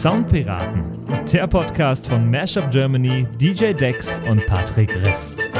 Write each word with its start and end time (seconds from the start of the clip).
Soundpiraten, 0.00 0.82
der 1.30 1.46
Podcast 1.46 2.06
von 2.06 2.30
Mashup 2.30 2.70
Germany, 2.70 3.26
DJ 3.38 3.74
Dex 3.74 4.18
und 4.30 4.46
Patrick 4.46 4.90
Rist. 5.04 5.50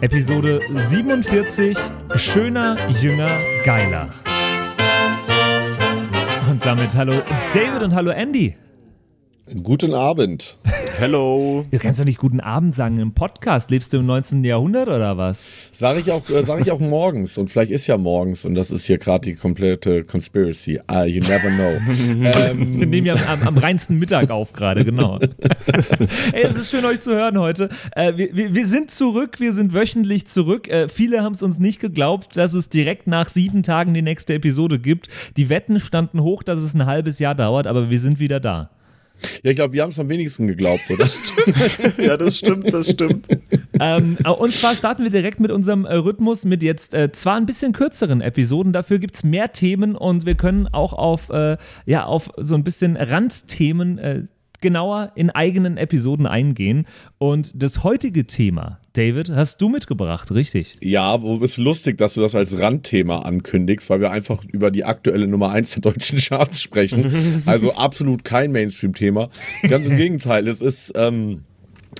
Episode 0.00 0.60
47: 0.74 1.78
Schöner, 2.16 2.74
jünger, 3.00 3.30
geiler. 3.64 4.08
Und 6.50 6.66
damit 6.66 6.96
hallo 6.96 7.22
David 7.54 7.84
und 7.84 7.94
hallo 7.94 8.10
Andy. 8.10 8.56
Guten 9.62 9.94
Abend. 9.94 10.58
Hello. 11.02 11.66
Du 11.68 11.80
kannst 11.80 11.98
doch 11.98 12.04
nicht 12.04 12.18
guten 12.18 12.38
Abend 12.38 12.76
sagen 12.76 13.00
im 13.00 13.12
Podcast. 13.12 13.72
Lebst 13.72 13.92
du 13.92 13.96
im 13.96 14.06
19. 14.06 14.44
Jahrhundert 14.44 14.86
oder 14.86 15.18
was? 15.18 15.48
Sag 15.72 15.98
ich 15.98 16.12
auch, 16.12 16.30
äh, 16.30 16.44
sag 16.44 16.60
ich 16.60 16.70
auch 16.70 16.78
morgens. 16.78 17.38
Und 17.38 17.50
vielleicht 17.50 17.72
ist 17.72 17.88
ja 17.88 17.98
morgens. 17.98 18.44
Und 18.44 18.54
das 18.54 18.70
ist 18.70 18.84
hier 18.84 18.98
gerade 18.98 19.24
die 19.24 19.34
komplette 19.34 20.04
Conspiracy. 20.04 20.78
Uh, 20.88 21.02
you 21.02 21.20
never 21.22 21.50
know. 21.50 22.30
ähm, 22.38 22.78
Wir 22.78 22.86
nehmen 22.86 23.04
ja 23.08 23.16
am, 23.26 23.42
am, 23.42 23.58
reinsten 23.58 23.98
Mittag 23.98 24.30
auf 24.30 24.52
gerade, 24.52 24.84
genau. 24.84 25.18
Ey, 26.32 26.44
es 26.44 26.54
ist 26.54 26.70
schön, 26.70 26.84
euch 26.84 27.00
zu 27.00 27.12
hören 27.12 27.36
heute. 27.36 27.68
Äh, 27.96 28.16
wir, 28.16 28.36
wir, 28.36 28.54
wir, 28.54 28.66
sind 28.68 28.92
zurück. 28.92 29.40
Wir 29.40 29.52
sind 29.52 29.74
wöchentlich 29.74 30.28
zurück. 30.28 30.68
Äh, 30.68 30.88
viele 30.88 31.24
haben 31.24 31.34
es 31.34 31.42
uns 31.42 31.58
nicht 31.58 31.80
geglaubt, 31.80 32.36
dass 32.36 32.54
es 32.54 32.68
direkt 32.68 33.08
nach 33.08 33.28
sieben 33.28 33.64
Tagen 33.64 33.92
die 33.92 34.02
nächste 34.02 34.34
Episode 34.34 34.78
gibt. 34.78 35.08
Die 35.36 35.48
Wetten 35.48 35.80
standen 35.80 36.22
hoch, 36.22 36.44
dass 36.44 36.60
es 36.60 36.74
ein 36.74 36.86
halbes 36.86 37.18
Jahr 37.18 37.34
dauert, 37.34 37.66
aber 37.66 37.90
wir 37.90 37.98
sind 37.98 38.20
wieder 38.20 38.38
da. 38.38 38.70
Ja, 39.42 39.50
ich 39.50 39.56
glaube, 39.56 39.74
wir 39.74 39.82
haben 39.82 39.90
es 39.90 39.98
am 39.98 40.08
wenigsten 40.08 40.46
geglaubt, 40.46 40.90
oder? 40.90 41.06
ja, 41.98 42.16
das 42.16 42.38
stimmt, 42.38 42.72
das 42.72 42.90
stimmt. 42.90 43.26
ähm, 43.80 44.16
und 44.38 44.54
zwar 44.54 44.74
starten 44.74 45.02
wir 45.02 45.10
direkt 45.10 45.40
mit 45.40 45.50
unserem 45.50 45.84
äh, 45.84 45.94
Rhythmus 45.94 46.44
mit 46.44 46.62
jetzt 46.62 46.94
äh, 46.94 47.12
zwar 47.12 47.36
ein 47.36 47.46
bisschen 47.46 47.72
kürzeren 47.72 48.20
Episoden, 48.20 48.72
dafür 48.72 48.98
gibt 48.98 49.16
es 49.16 49.24
mehr 49.24 49.52
Themen 49.52 49.96
und 49.96 50.26
wir 50.26 50.34
können 50.34 50.68
auch 50.68 50.92
auf, 50.92 51.30
äh, 51.30 51.56
ja, 51.86 52.04
auf 52.04 52.30
so 52.36 52.54
ein 52.54 52.64
bisschen 52.64 52.96
Randthemen 52.96 53.98
äh, 53.98 54.22
genauer 54.62 55.12
in 55.14 55.28
eigenen 55.30 55.76
Episoden 55.76 56.26
eingehen. 56.26 56.86
Und 57.18 57.52
das 57.54 57.84
heutige 57.84 58.26
Thema, 58.26 58.78
David, 58.94 59.30
hast 59.30 59.60
du 59.60 59.68
mitgebracht, 59.68 60.32
richtig? 60.32 60.76
Ja, 60.80 61.20
wo 61.20 61.36
ist 61.38 61.58
lustig, 61.58 61.98
dass 61.98 62.14
du 62.14 62.22
das 62.22 62.34
als 62.34 62.58
Randthema 62.58 63.20
ankündigst, 63.20 63.90
weil 63.90 64.00
wir 64.00 64.10
einfach 64.10 64.42
über 64.50 64.70
die 64.70 64.84
aktuelle 64.84 65.26
Nummer 65.26 65.50
1 65.50 65.72
der 65.72 65.82
deutschen 65.82 66.18
Charts 66.18 66.62
sprechen. 66.62 67.42
Also 67.44 67.74
absolut 67.74 68.24
kein 68.24 68.52
Mainstream-Thema. 68.52 69.28
Ganz 69.62 69.86
im 69.86 69.96
Gegenteil, 69.98 70.46
es 70.48 70.60
ist. 70.60 70.92
Ähm, 70.94 71.42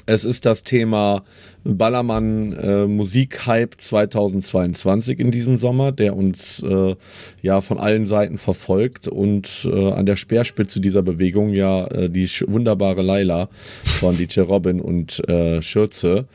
es 0.06 0.24
ist 0.24 0.46
das 0.46 0.62
Thema 0.62 1.22
Ballermann 1.64 2.52
äh, 2.52 2.86
Musikhype 2.86 3.76
2022 3.76 5.20
in 5.20 5.30
diesem 5.30 5.58
Sommer, 5.58 5.92
der 5.92 6.16
uns 6.16 6.62
äh, 6.62 6.96
ja 7.40 7.60
von 7.60 7.78
allen 7.78 8.06
Seiten 8.06 8.38
verfolgt 8.38 9.06
und 9.08 9.68
äh, 9.72 9.92
an 9.92 10.06
der 10.06 10.16
Speerspitze 10.16 10.80
dieser 10.80 11.02
Bewegung 11.02 11.50
ja 11.50 11.86
äh, 11.86 12.10
die 12.10 12.28
wunderbare 12.46 13.02
Laila 13.02 13.48
von 13.84 14.16
DJ 14.16 14.40
Robin 14.40 14.80
und 14.80 15.26
äh, 15.28 15.62
Schürze. 15.62 16.26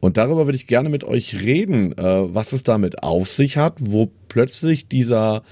Und 0.00 0.16
darüber 0.16 0.46
würde 0.46 0.56
ich 0.56 0.66
gerne 0.66 0.88
mit 0.88 1.02
euch 1.02 1.42
reden, 1.42 1.92
äh, 1.98 2.02
was 2.02 2.52
es 2.52 2.62
damit 2.62 3.02
auf 3.02 3.28
sich 3.28 3.56
hat, 3.56 3.74
wo 3.80 4.10
plötzlich 4.28 4.86
dieser 4.86 5.42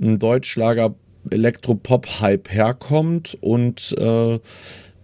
äh, 0.00 0.16
Deutschschlager 0.16 0.94
Elektropop-Hype 1.30 2.50
herkommt 2.50 3.36
und 3.40 3.94
äh, 3.98 4.38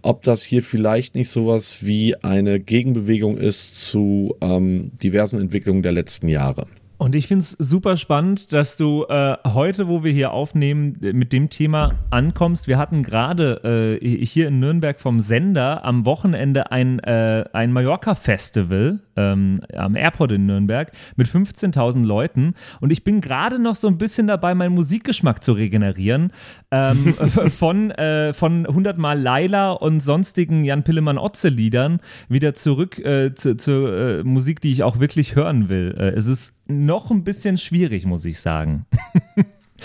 ob 0.07 0.23
das 0.23 0.41
hier 0.41 0.63
vielleicht 0.63 1.15
nicht 1.15 1.29
sowas 1.29 1.85
wie 1.85 2.15
eine 2.23 2.61
Gegenbewegung 2.61 3.37
ist 3.37 3.89
zu 3.89 4.37
ähm, 4.39 4.91
diversen 5.03 5.41
Entwicklungen 5.41 5.83
der 5.83 5.91
letzten 5.91 6.29
Jahre. 6.29 6.65
Und 6.99 7.13
ich 7.13 7.27
finde 7.27 7.43
es 7.43 7.51
super 7.51 7.95
spannend, 7.95 8.53
dass 8.53 8.75
du 8.75 9.05
äh, 9.07 9.37
heute, 9.45 9.87
wo 9.87 10.03
wir 10.03 10.11
hier 10.11 10.31
aufnehmen, 10.31 10.97
mit 10.99 11.31
dem 11.31 11.51
Thema 11.51 11.93
ankommst. 12.09 12.67
Wir 12.67 12.79
hatten 12.79 13.03
gerade 13.03 13.99
äh, 14.01 14.25
hier 14.25 14.47
in 14.47 14.59
Nürnberg 14.59 14.99
vom 14.99 15.19
Sender 15.19 15.85
am 15.85 16.05
Wochenende 16.05 16.71
ein, 16.71 16.97
äh, 16.99 17.45
ein 17.53 17.71
Mallorca-Festival 17.71 18.99
ähm, 19.15 19.59
am 19.75 19.95
Airport 19.95 20.31
in 20.31 20.47
Nürnberg 20.47 20.91
mit 21.15 21.27
15.000 21.27 22.03
Leuten. 22.03 22.55
Und 22.81 22.91
ich 22.91 23.03
bin 23.03 23.21
gerade 23.21 23.59
noch 23.59 23.75
so 23.75 23.87
ein 23.87 23.99
bisschen 23.99 24.25
dabei, 24.25 24.55
meinen 24.55 24.73
Musikgeschmack 24.73 25.43
zu 25.43 25.51
regenerieren. 25.51 26.33
Ähm, 26.71 27.13
von, 27.57 27.91
äh, 27.91 28.33
von 28.33 28.65
100 28.65 28.97
Mal 28.97 29.21
Laila 29.21 29.71
und 29.71 29.99
sonstigen 29.99 30.63
Jan 30.63 30.83
Pillemann-Otze-Liedern 30.83 31.99
wieder 32.27 32.55
zurück 32.55 32.97
äh, 32.97 33.35
zur 33.35 33.57
zu, 33.59 33.87
äh, 33.87 34.23
Musik, 34.23 34.61
die 34.61 34.71
ich 34.71 34.81
auch 34.81 34.99
wirklich 34.99 35.35
hören 35.35 35.69
will. 35.69 35.95
es 36.15 36.25
ist 36.25 36.56
noch 36.67 37.11
ein 37.11 37.23
bisschen 37.23 37.57
schwierig, 37.57 38.05
muss 38.05 38.25
ich 38.25 38.39
sagen. 38.39 38.85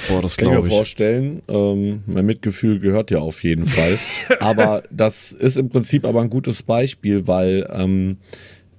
Boah, 0.08 0.22
das 0.22 0.36
kann 0.36 0.48
ich 0.48 0.54
mir 0.54 0.70
vorstellen. 0.70 1.42
Ähm, 1.48 2.02
mein 2.06 2.24
Mitgefühl 2.24 2.78
gehört 2.80 3.10
ja 3.10 3.18
auf 3.18 3.42
jeden 3.42 3.66
Fall. 3.66 3.98
aber 4.40 4.82
das 4.90 5.32
ist 5.32 5.56
im 5.56 5.68
Prinzip 5.68 6.06
aber 6.06 6.22
ein 6.22 6.30
gutes 6.30 6.62
Beispiel, 6.62 7.26
weil 7.26 7.68
ähm, 7.70 8.16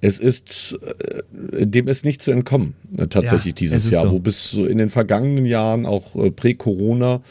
es 0.04 0.20
ist, 0.20 0.78
äh, 1.52 1.66
dem 1.66 1.88
ist 1.88 2.04
nicht 2.04 2.20
zu 2.20 2.30
entkommen, 2.30 2.74
äh, 2.98 3.06
tatsächlich 3.06 3.54
ja, 3.54 3.60
dieses 3.60 3.90
Jahr, 3.90 4.02
so. 4.02 4.12
wo 4.12 4.18
bis 4.18 4.52
in 4.52 4.76
den 4.76 4.90
vergangenen 4.90 5.46
Jahren, 5.46 5.86
auch 5.86 6.14
äh, 6.16 6.30
prä-Corona, 6.30 7.22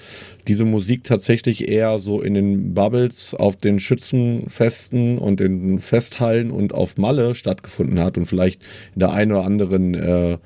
diese 0.47 0.65
Musik 0.65 1.03
tatsächlich 1.03 1.69
eher 1.69 1.99
so 1.99 2.19
in 2.19 2.33
den 2.33 2.73
Bubbles 2.73 3.35
auf 3.35 3.57
den 3.57 3.79
Schützenfesten 3.79 5.19
und 5.19 5.39
den 5.39 5.77
Festhallen 5.77 6.49
und 6.49 6.73
auf 6.73 6.97
Malle 6.97 7.35
stattgefunden 7.35 7.99
hat 7.99 8.17
und 8.17 8.25
vielleicht 8.25 8.59
in 8.95 9.01
der 9.01 9.11
einen 9.11 9.33
oder 9.33 9.45
anderen 9.45 9.93
äh, 9.93 10.37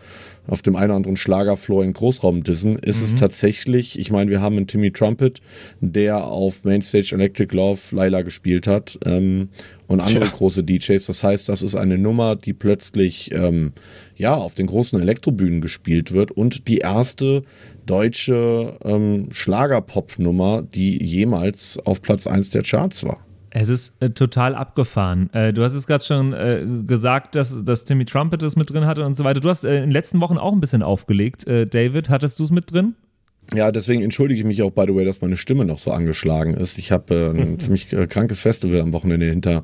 auf 0.48 0.62
dem 0.62 0.76
einen 0.76 0.92
oder 0.92 0.96
anderen 0.98 1.18
Schlagerfloor 1.18 1.84
in 1.84 1.94
Großraumdissen, 1.94 2.78
ist 2.80 3.00
mhm. 3.00 3.06
es 3.06 3.16
tatsächlich, 3.16 4.00
ich 4.00 4.12
meine, 4.12 4.32
wir 4.32 4.42
haben 4.42 4.58
einen 4.58 4.68
Timmy 4.68 4.92
Trumpet, 4.92 5.42
der 5.82 6.26
auf 6.26 6.64
Mainstage 6.64 7.14
Electric 7.14 7.56
Love 7.56 7.80
Laila 7.92 8.22
gespielt 8.22 8.68
hat 8.68 8.98
ähm, 9.06 9.50
und 9.88 10.00
andere 10.00 10.26
Tja. 10.26 10.34
große 10.36 10.64
DJs. 10.64 11.06
Das 11.06 11.24
heißt, 11.24 11.50
das 11.50 11.62
ist 11.62 11.76
eine 11.76 11.98
Nummer, 11.98 12.36
die 12.36 12.54
plötzlich 12.54 13.32
ähm, 13.34 13.74
ja 14.16 14.36
auf 14.36 14.56
den 14.56 14.68
großen 14.68 15.00
Elektrobühnen 15.00 15.62
gespielt 15.62 16.12
wird 16.12 16.32
und 16.32 16.68
die 16.68 16.80
erste 16.80 17.44
deutsche 17.86 18.78
ähm, 18.84 19.28
Schlagerpop-Nummer, 19.32 20.62
die 20.62 21.04
jemals 21.04 21.80
auf 21.86 22.02
Platz 22.02 22.28
1 22.28 22.50
der 22.52 22.64
Charts 22.64 23.06
war. 23.06 23.27
Es 23.60 23.70
ist 23.70 24.00
äh, 24.04 24.12
total 24.12 24.54
abgefahren. 24.54 25.34
Äh, 25.34 25.52
du 25.52 25.64
hast 25.64 25.74
es 25.74 25.88
gerade 25.88 26.04
schon 26.04 26.32
äh, 26.32 26.64
gesagt, 26.86 27.34
dass, 27.34 27.64
dass 27.64 27.86
Timmy 27.86 28.06
Trumpet 28.06 28.44
es 28.44 28.56
mit 28.56 28.72
drin 28.72 28.86
hatte 28.86 29.04
und 29.04 29.16
so 29.16 29.24
weiter. 29.24 29.40
Du 29.40 29.50
hast 29.50 29.66
äh, 29.66 29.78
in 29.78 29.82
den 29.84 29.92
letzten 29.92 30.22
Wochen 30.22 30.38
auch 30.38 30.54
ein 30.54 30.60
bisschen 30.60 30.84
aufgelegt. 30.84 31.48
Äh, 31.48 31.66
David, 31.66 32.12
hattest 32.12 32.38
du 32.38 32.44
es 32.44 32.52
mit 32.52 32.72
drin? 32.72 32.94
Ja, 33.56 33.72
deswegen 33.72 34.04
entschuldige 34.04 34.42
ich 34.42 34.46
mich 34.46 34.62
auch, 34.62 34.72
by 34.72 34.84
the 34.88 34.94
way, 34.94 35.06
dass 35.06 35.22
meine 35.22 35.38
Stimme 35.38 35.64
noch 35.64 35.80
so 35.80 35.90
angeschlagen 35.92 36.54
ist. 36.54 36.78
Ich 36.78 36.92
habe 36.92 37.34
äh, 37.36 37.42
ein 37.42 37.60
ziemlich 37.60 37.88
krankes 38.10 38.42
Festival 38.42 38.82
am 38.82 38.94
Wochenende 38.94 39.26
hinter, 39.26 39.64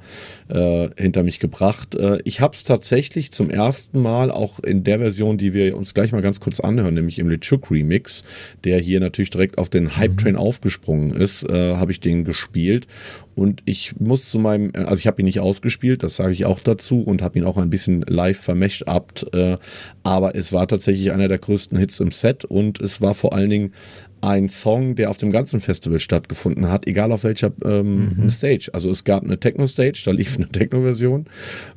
hinter 0.97 1.23
mich 1.23 1.39
gebracht. 1.39 1.97
Ich 2.23 2.39
habe 2.39 2.55
es 2.55 2.63
tatsächlich 2.63 3.31
zum 3.31 3.49
ersten 3.49 3.99
Mal 4.01 4.31
auch 4.31 4.59
in 4.59 4.83
der 4.83 4.99
Version, 4.99 5.37
die 5.37 5.53
wir 5.53 5.75
uns 5.75 5.93
gleich 5.93 6.11
mal 6.11 6.21
ganz 6.21 6.39
kurz 6.39 6.59
anhören, 6.59 6.93
nämlich 6.93 7.19
im 7.19 7.29
Lechuk 7.29 7.69
Remix, 7.69 8.23
der 8.63 8.79
hier 8.79 8.99
natürlich 8.99 9.31
direkt 9.31 9.57
auf 9.57 9.69
den 9.69 9.97
Hype-Train 9.97 10.33
mhm. 10.33 10.39
aufgesprungen 10.39 11.11
ist, 11.11 11.43
habe 11.49 11.91
ich 11.91 11.99
den 11.99 12.23
gespielt. 12.23 12.87
Und 13.35 13.61
ich 13.65 13.99
muss 13.99 14.29
zu 14.29 14.39
meinem, 14.39 14.71
also 14.75 14.95
ich 14.95 15.07
habe 15.07 15.21
ihn 15.21 15.25
nicht 15.25 15.39
ausgespielt, 15.39 16.03
das 16.03 16.15
sage 16.15 16.33
ich 16.33 16.45
auch 16.45 16.59
dazu 16.59 17.01
und 17.01 17.21
habe 17.21 17.39
ihn 17.39 17.45
auch 17.45 17.57
ein 17.57 17.69
bisschen 17.69 18.01
live 18.07 18.39
vermächt 18.39 18.87
äh, 19.33 19.57
aber 20.03 20.35
es 20.35 20.53
war 20.53 20.67
tatsächlich 20.67 21.11
einer 21.11 21.27
der 21.27 21.39
größten 21.39 21.77
Hits 21.77 21.99
im 21.99 22.11
Set 22.11 22.45
und 22.45 22.81
es 22.81 23.01
war 23.01 23.13
vor 23.13 23.33
allen 23.33 23.49
Dingen 23.49 23.73
ein 24.23 24.47
Song, 24.47 24.95
der 24.95 25.09
auf 25.09 25.17
dem 25.17 25.31
ganzen 25.31 25.59
Festival 25.59 25.99
stattgefunden 25.99 26.69
hat, 26.69 26.87
egal 26.87 27.11
auf 27.11 27.25
welcher 27.25 27.51
ähm, 27.65 28.15
mhm. 28.15 28.29
Stage. 28.29 28.69
Also 28.71 28.89
es 28.89 29.03
gab 29.03 29.23
eine 29.23 29.37
Techno-Stage, 29.37 30.03
da 30.05 30.11
lief 30.11 30.37
eine 30.37 30.47
Techno-Version 30.47 31.25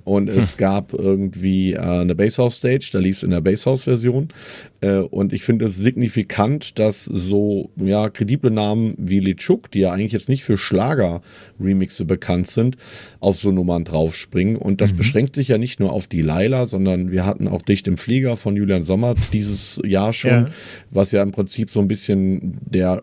und 0.05 0.29
es 0.31 0.53
hm. 0.53 0.59
gab 0.59 0.93
irgendwie 0.93 1.73
äh, 1.73 1.81
eine 1.81 2.15
Basshouse-Stage, 2.15 2.91
da 2.93 3.01
lief 3.01 3.17
es 3.17 3.23
in 3.25 3.31
der 3.31 3.41
Basshouse-Version. 3.41 4.29
Äh, 4.81 4.99
und 4.99 5.33
ich 5.33 5.43
finde 5.43 5.67
es 5.67 5.77
signifikant, 5.77 6.79
dass 6.79 7.05
so 7.05 7.70
ja, 7.76 8.09
kredible 8.11 8.53
Namen 8.53 8.94
wie 8.97 9.19
Lichuk, 9.19 9.70
die 9.73 9.81
ja 9.81 9.93
eigentlich 9.93 10.12
jetzt 10.12 10.29
nicht 10.29 10.44
für 10.44 10.56
Schlager-Remixe 10.56 12.05
bekannt 12.05 12.49
sind, 12.49 12.76
auf 13.19 13.37
so 13.37 13.50
Nummern 13.50 13.82
draufspringen. 13.82 14.55
Und 14.56 14.81
das 14.81 14.93
mhm. 14.93 14.99
beschränkt 14.99 15.35
sich 15.35 15.49
ja 15.49 15.59
nicht 15.59 15.81
nur 15.81 15.93
auf 15.93 16.06
die 16.06 16.23
Laila, 16.23 16.67
sondern 16.67 17.11
wir 17.11 17.26
hatten 17.26 17.49
auch 17.49 17.62
Dicht 17.62 17.88
im 17.88 17.99
Flieger 17.99 18.37
von 18.37 18.56
Julian 18.56 18.85
Sommer 18.85 19.15
dieses 19.32 19.81
Jahr 19.85 20.12
schon, 20.12 20.31
ja. 20.31 20.49
was 20.91 21.11
ja 21.11 21.23
im 21.23 21.32
Prinzip 21.32 21.70
so 21.70 21.81
ein 21.81 21.88
bisschen 21.88 22.36
der, 22.43 23.00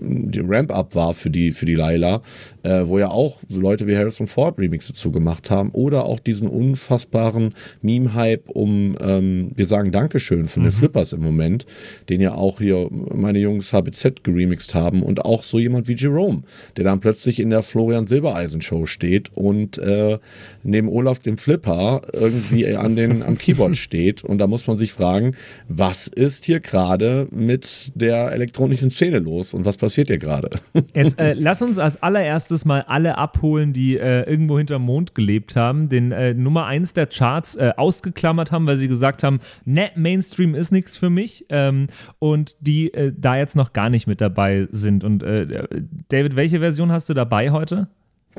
der 0.00 0.48
Ramp-up 0.48 0.94
war 0.94 1.14
für 1.14 1.30
die, 1.30 1.52
für 1.52 1.66
die 1.66 1.74
Laila, 1.74 2.22
äh, 2.62 2.86
wo 2.86 2.98
ja 2.98 3.10
auch 3.10 3.40
so 3.48 3.60
Leute 3.60 3.86
wie 3.86 3.96
Harrison 3.96 4.26
Ford 4.26 4.58
Remixe 4.58 4.92
zugemacht 4.92 5.50
haben 5.50 5.70
oder 5.70 6.04
auch 6.04 6.18
diesen 6.18 6.48
unfassbaren 6.48 7.54
Meme-Hype 7.82 8.48
um 8.50 8.96
ähm, 9.00 9.52
Wir 9.54 9.66
sagen 9.66 9.92
Dankeschön 9.92 10.48
von 10.48 10.62
mhm. 10.62 10.66
den 10.66 10.72
Flippers 10.72 11.12
im 11.12 11.20
Moment, 11.20 11.66
den 12.08 12.20
ja 12.20 12.34
auch 12.34 12.58
hier 12.58 12.88
meine 12.90 13.38
Jungs 13.38 13.72
HBZ 13.72 14.22
geremixed 14.22 14.74
haben 14.74 15.02
und 15.02 15.24
auch 15.24 15.42
so 15.42 15.58
jemand 15.58 15.88
wie 15.88 15.96
Jerome, 15.96 16.42
der 16.76 16.84
dann 16.84 17.00
plötzlich 17.00 17.40
in 17.40 17.50
der 17.50 17.62
Florian 17.62 18.06
Silbereisen 18.06 18.60
Show 18.60 18.86
steht 18.86 19.30
und 19.34 19.78
äh, 19.78 20.18
neben 20.62 20.88
Olaf 20.88 21.18
dem 21.20 21.38
Flipper 21.38 22.02
irgendwie 22.12 22.66
an 22.76 22.96
den, 22.96 23.22
am 23.22 23.38
Keyboard 23.38 23.76
steht 23.76 24.22
und 24.24 24.38
da 24.38 24.46
muss 24.46 24.66
man 24.66 24.76
sich 24.76 24.92
fragen, 24.92 25.34
was 25.68 26.06
ist 26.06 26.44
hier 26.44 26.60
gerade 26.60 27.28
mit 27.30 27.92
der 27.94 28.32
Elektronik 28.32 28.67
Nicht 28.68 28.82
in 28.82 28.90
Szene 28.90 29.18
los 29.18 29.54
und 29.54 29.64
was 29.64 29.76
passiert 29.76 30.08
hier 30.08 30.18
gerade? 30.18 30.50
Jetzt 30.94 31.18
äh, 31.18 31.34
lass 31.34 31.62
uns 31.62 31.78
als 31.78 32.02
allererstes 32.02 32.64
mal 32.64 32.82
alle 32.82 33.18
abholen, 33.18 33.72
die 33.72 33.96
äh, 33.96 34.22
irgendwo 34.28 34.58
hinterm 34.58 34.82
Mond 34.82 35.14
gelebt 35.14 35.56
haben, 35.56 35.88
den 35.88 36.12
äh, 36.12 36.34
Nummer 36.34 36.66
1 36.66 36.92
der 36.94 37.06
Charts 37.06 37.56
äh, 37.56 37.72
ausgeklammert 37.76 38.52
haben, 38.52 38.66
weil 38.66 38.76
sie 38.76 38.88
gesagt 38.88 39.22
haben, 39.22 39.40
ne, 39.64 39.90
Mainstream 39.96 40.54
ist 40.54 40.72
nichts 40.72 40.96
für 40.96 41.10
mich 41.10 41.46
ähm, 41.48 41.88
und 42.18 42.56
die 42.60 42.92
äh, 42.92 43.12
da 43.16 43.36
jetzt 43.36 43.56
noch 43.56 43.72
gar 43.72 43.90
nicht 43.90 44.06
mit 44.06 44.20
dabei 44.20 44.68
sind. 44.70 45.04
Und 45.04 45.22
äh, 45.22 45.66
David, 46.08 46.36
welche 46.36 46.60
Version 46.60 46.92
hast 46.92 47.08
du 47.08 47.14
dabei 47.14 47.50
heute? 47.50 47.88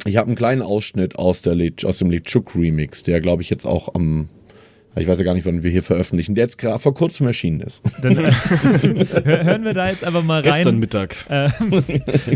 Ich 0.06 0.18
habe 0.18 0.28
einen 0.28 0.36
kleinen 0.36 0.62
Ausschnitt 0.62 1.18
aus, 1.18 1.42
der 1.42 1.56
Le 1.56 1.72
aus 1.84 1.98
dem 1.98 2.10
Lechuk 2.10 2.56
Remix, 2.56 3.04
der 3.04 3.20
glaube 3.22 3.42
ich 3.42 3.50
jetzt 3.50 3.66
auch 3.66 3.94
am 3.96 4.30
ich 5.00 5.08
weiß 5.08 5.18
ja 5.18 5.24
gar 5.24 5.34
nicht, 5.34 5.46
wann 5.46 5.64
wir 5.64 5.72
hier 5.72 5.84
veröffentlichen, 5.84 6.36
der 6.36 6.46
jetzt 6.46 6.58
gerade 6.58 6.80
vor 6.80 6.94
kurzem 6.94 7.28
erschienen 7.28 7.62
ist. 7.62 7.84
Dann 8.02 8.18
äh, 8.26 9.44
hören 9.44 9.64
wir 9.64 9.74
da 9.74 9.90
jetzt 9.90 10.04
einfach 10.04 10.24
mal 10.24 10.42
rein. 10.42 10.44
Gestern 10.44 10.80
Mittag. 10.80 11.16
Äh, 11.30 11.46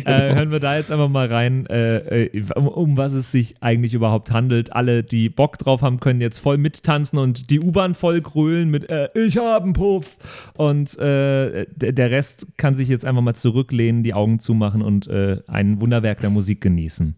äh, 0.06 0.36
hören 0.36 0.52
wir 0.52 0.60
da 0.60 0.78
jetzt 0.78 0.92
einfach 0.92 1.10
mal 1.10 1.28
rein, 1.28 1.66
äh, 1.68 2.26
äh, 2.26 2.44
um, 2.56 2.68
um, 2.68 2.98
was 2.98 3.14
es 3.14 3.32
sich 3.32 3.56
eigentlich 3.62 3.94
überhaupt 3.94 4.32
handelt. 4.32 4.74
Alle, 4.74 5.04
die 5.04 5.30
Bock 5.30 5.58
drauf 5.58 5.82
haben, 5.82 6.00
können 6.00 6.22
jetzt 6.22 6.40
voll 6.40 6.58
mittanzen 6.58 7.18
und 7.20 7.50
die 7.50 7.60
U-Bahn 7.60 7.94
voll 7.94 8.22
grölen 8.22 8.70
mit 8.70 8.90
äh, 8.90 9.10
Ich 9.16 9.38
hab 9.38 9.64
einen 9.64 9.74
Puff. 9.74 10.18
Und 10.58 10.98
der 11.00 12.12
Rest 12.12 12.48
kann 12.58 12.76
sich 12.76 12.88
jetzt 12.88 13.06
einfach 13.06 13.22
mal 13.22 13.36
zurücklehnen, 13.36 14.04
die 14.04 14.14
Augen 14.14 14.40
zumachen 14.40 14.82
und 14.82 15.10
ein 15.10 15.82
Wunderwerk 15.82 16.22
der 16.22 16.30
Musik 16.30 16.62
genießen. 16.62 17.16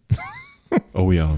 oh 0.94 1.12
ja. 1.12 1.38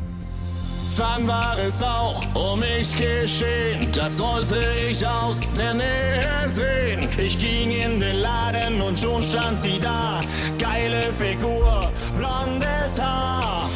Dann 0.97 1.27
war 1.27 1.55
es 1.59 1.83
auch 1.83 2.23
um 2.33 2.59
mich 2.59 2.97
geschehen, 2.97 3.91
das 3.91 4.19
wollte 4.19 4.59
ich 4.89 5.05
aus 5.05 5.53
der 5.53 5.75
Nähe 5.75 6.47
sehen. 6.47 7.07
Ich 7.19 7.37
ging 7.37 7.69
in 7.69 7.99
den 7.99 8.15
Laden 8.17 8.81
und 8.81 8.97
schon 8.97 9.21
stand 9.21 9.59
sie 9.59 9.79
da. 9.79 10.21
Geile 10.57 11.13
Figur, 11.13 11.91
blondes 12.15 12.99
Haar. 12.99 13.69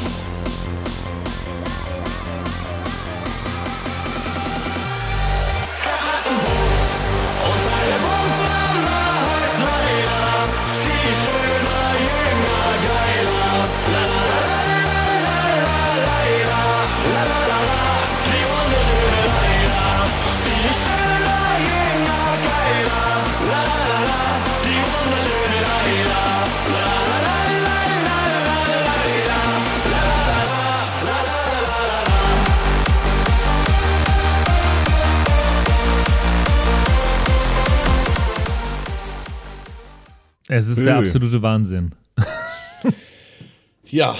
Es 40.53 40.68
ist 40.68 40.80
Öh. 40.80 40.83
der 40.83 40.98
absolute 40.98 41.42
Wahnsinn. 41.42 41.94
ja, 43.86 44.18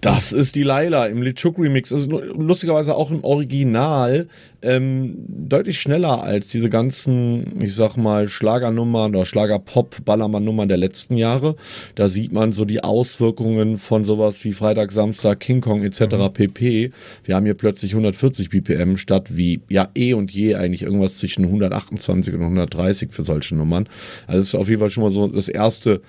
das 0.00 0.32
ist 0.32 0.54
die 0.54 0.62
Laila 0.62 1.06
im 1.06 1.22
Lichuk 1.22 1.58
Remix. 1.58 1.92
Also 1.92 2.20
lustigerweise 2.20 2.94
auch 2.94 3.10
im 3.10 3.24
Original 3.24 4.28
ähm, 4.60 5.16
deutlich 5.28 5.80
schneller 5.80 6.22
als 6.22 6.48
diese 6.48 6.68
ganzen, 6.68 7.62
ich 7.62 7.74
sag 7.74 7.96
mal, 7.96 8.28
Schlagernummern 8.28 9.14
oder 9.14 9.24
Schlager-Pop-Ballermann-Nummern 9.24 10.68
der 10.68 10.76
letzten 10.76 11.16
Jahre. 11.16 11.56
Da 11.94 12.08
sieht 12.08 12.32
man 12.32 12.52
so 12.52 12.64
die 12.64 12.84
Auswirkungen 12.84 13.78
von 13.78 14.04
sowas 14.04 14.44
wie 14.44 14.52
Freitag, 14.52 14.92
Samstag, 14.92 15.40
King 15.40 15.62
Kong 15.62 15.82
etc. 15.82 16.00
Mhm. 16.00 16.32
pp. 16.32 16.90
Wir 17.24 17.34
haben 17.34 17.44
hier 17.44 17.54
plötzlich 17.54 17.92
140 17.92 18.50
BPM 18.50 18.96
statt 18.96 19.28
wie 19.36 19.60
ja 19.70 19.88
eh 19.94 20.12
und 20.14 20.30
je 20.30 20.54
eigentlich 20.54 20.82
irgendwas 20.82 21.16
zwischen 21.16 21.44
128 21.44 22.34
und 22.34 22.42
130 22.42 23.10
für 23.10 23.22
solche 23.22 23.54
Nummern. 23.54 23.88
Also 24.26 24.38
das 24.38 24.48
ist 24.48 24.54
auf 24.54 24.68
jeden 24.68 24.80
Fall 24.80 24.90
schon 24.90 25.04
mal 25.04 25.10
so 25.10 25.28
das 25.28 25.48
erste 25.48 26.02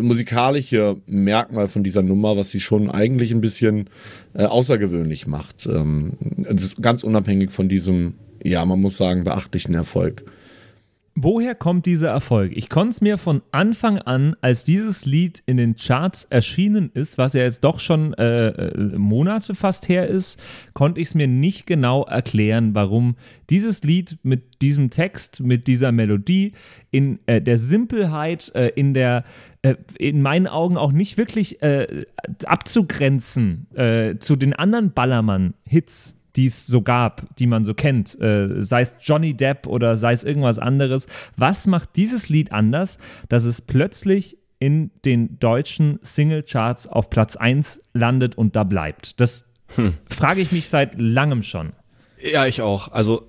musikalische 0.00 0.96
Merkmal 1.06 1.68
von 1.68 1.82
dieser 1.82 2.02
Nummer, 2.02 2.36
was 2.36 2.50
sie 2.50 2.60
schon 2.60 2.90
eigentlich 2.90 3.32
ein 3.32 3.40
bisschen 3.40 3.88
äh, 4.34 4.44
außergewöhnlich 4.44 5.26
macht. 5.26 5.66
Ähm, 5.66 6.12
das 6.20 6.62
ist 6.62 6.82
ganz 6.82 7.02
unabhängig 7.02 7.50
von 7.50 7.68
diesem, 7.68 8.14
ja, 8.42 8.64
man 8.64 8.80
muss 8.80 8.96
sagen, 8.96 9.24
beachtlichen 9.24 9.74
Erfolg. 9.74 10.24
Woher 11.18 11.54
kommt 11.54 11.86
dieser 11.86 12.10
Erfolg? 12.10 12.52
Ich 12.54 12.68
konnte 12.68 12.90
es 12.90 13.00
mir 13.00 13.16
von 13.16 13.40
Anfang 13.50 13.96
an, 13.96 14.36
als 14.42 14.64
dieses 14.64 15.06
Lied 15.06 15.42
in 15.46 15.56
den 15.56 15.74
Charts 15.74 16.24
erschienen 16.24 16.90
ist, 16.92 17.16
was 17.16 17.32
ja 17.32 17.42
jetzt 17.42 17.64
doch 17.64 17.80
schon 17.80 18.12
äh, 18.14 18.48
äh 18.48 18.98
Monate 18.98 19.54
fast 19.54 19.88
her 19.88 20.08
ist, 20.08 20.38
konnte 20.74 21.00
ich 21.00 21.08
es 21.08 21.14
mir 21.14 21.26
nicht 21.26 21.66
genau 21.66 22.04
erklären, 22.04 22.74
warum 22.74 23.16
dieses 23.48 23.82
Lied 23.82 24.18
mit 24.24 24.60
diesem 24.60 24.90
Text, 24.90 25.40
mit 25.40 25.66
dieser 25.68 25.90
Melodie, 25.90 26.52
in 26.90 27.18
äh, 27.24 27.40
der 27.40 27.56
Simpelheit, 27.56 28.54
äh, 28.54 28.68
in 28.76 28.92
der 28.92 29.24
äh, 29.62 29.76
in 29.98 30.20
meinen 30.20 30.46
Augen 30.46 30.76
auch 30.76 30.92
nicht 30.92 31.16
wirklich 31.16 31.62
äh, 31.62 32.04
abzugrenzen 32.44 33.68
zu 34.18 34.36
den 34.36 34.52
anderen 34.52 34.92
Ballermann-Hits 34.92 36.15
die 36.36 36.46
es 36.46 36.66
so 36.66 36.82
gab, 36.82 37.34
die 37.36 37.46
man 37.46 37.64
so 37.64 37.74
kennt, 37.74 38.20
äh, 38.20 38.62
sei 38.62 38.82
es 38.82 38.94
Johnny 39.00 39.34
Depp 39.34 39.66
oder 39.66 39.96
sei 39.96 40.12
es 40.12 40.24
irgendwas 40.24 40.58
anderes. 40.58 41.06
Was 41.36 41.66
macht 41.66 41.96
dieses 41.96 42.28
Lied 42.28 42.52
anders, 42.52 42.98
dass 43.28 43.44
es 43.44 43.62
plötzlich 43.62 44.38
in 44.58 44.90
den 45.04 45.38
deutschen 45.38 45.98
Singlecharts 46.02 46.86
auf 46.86 47.10
Platz 47.10 47.36
1 47.36 47.80
landet 47.94 48.36
und 48.36 48.56
da 48.56 48.64
bleibt? 48.64 49.20
Das 49.20 49.46
hm. 49.74 49.94
frage 50.08 50.40
ich 50.40 50.52
mich 50.52 50.68
seit 50.68 51.00
langem 51.00 51.42
schon. 51.42 51.72
Ja, 52.32 52.46
ich 52.46 52.62
auch. 52.62 52.92
Also 52.92 53.28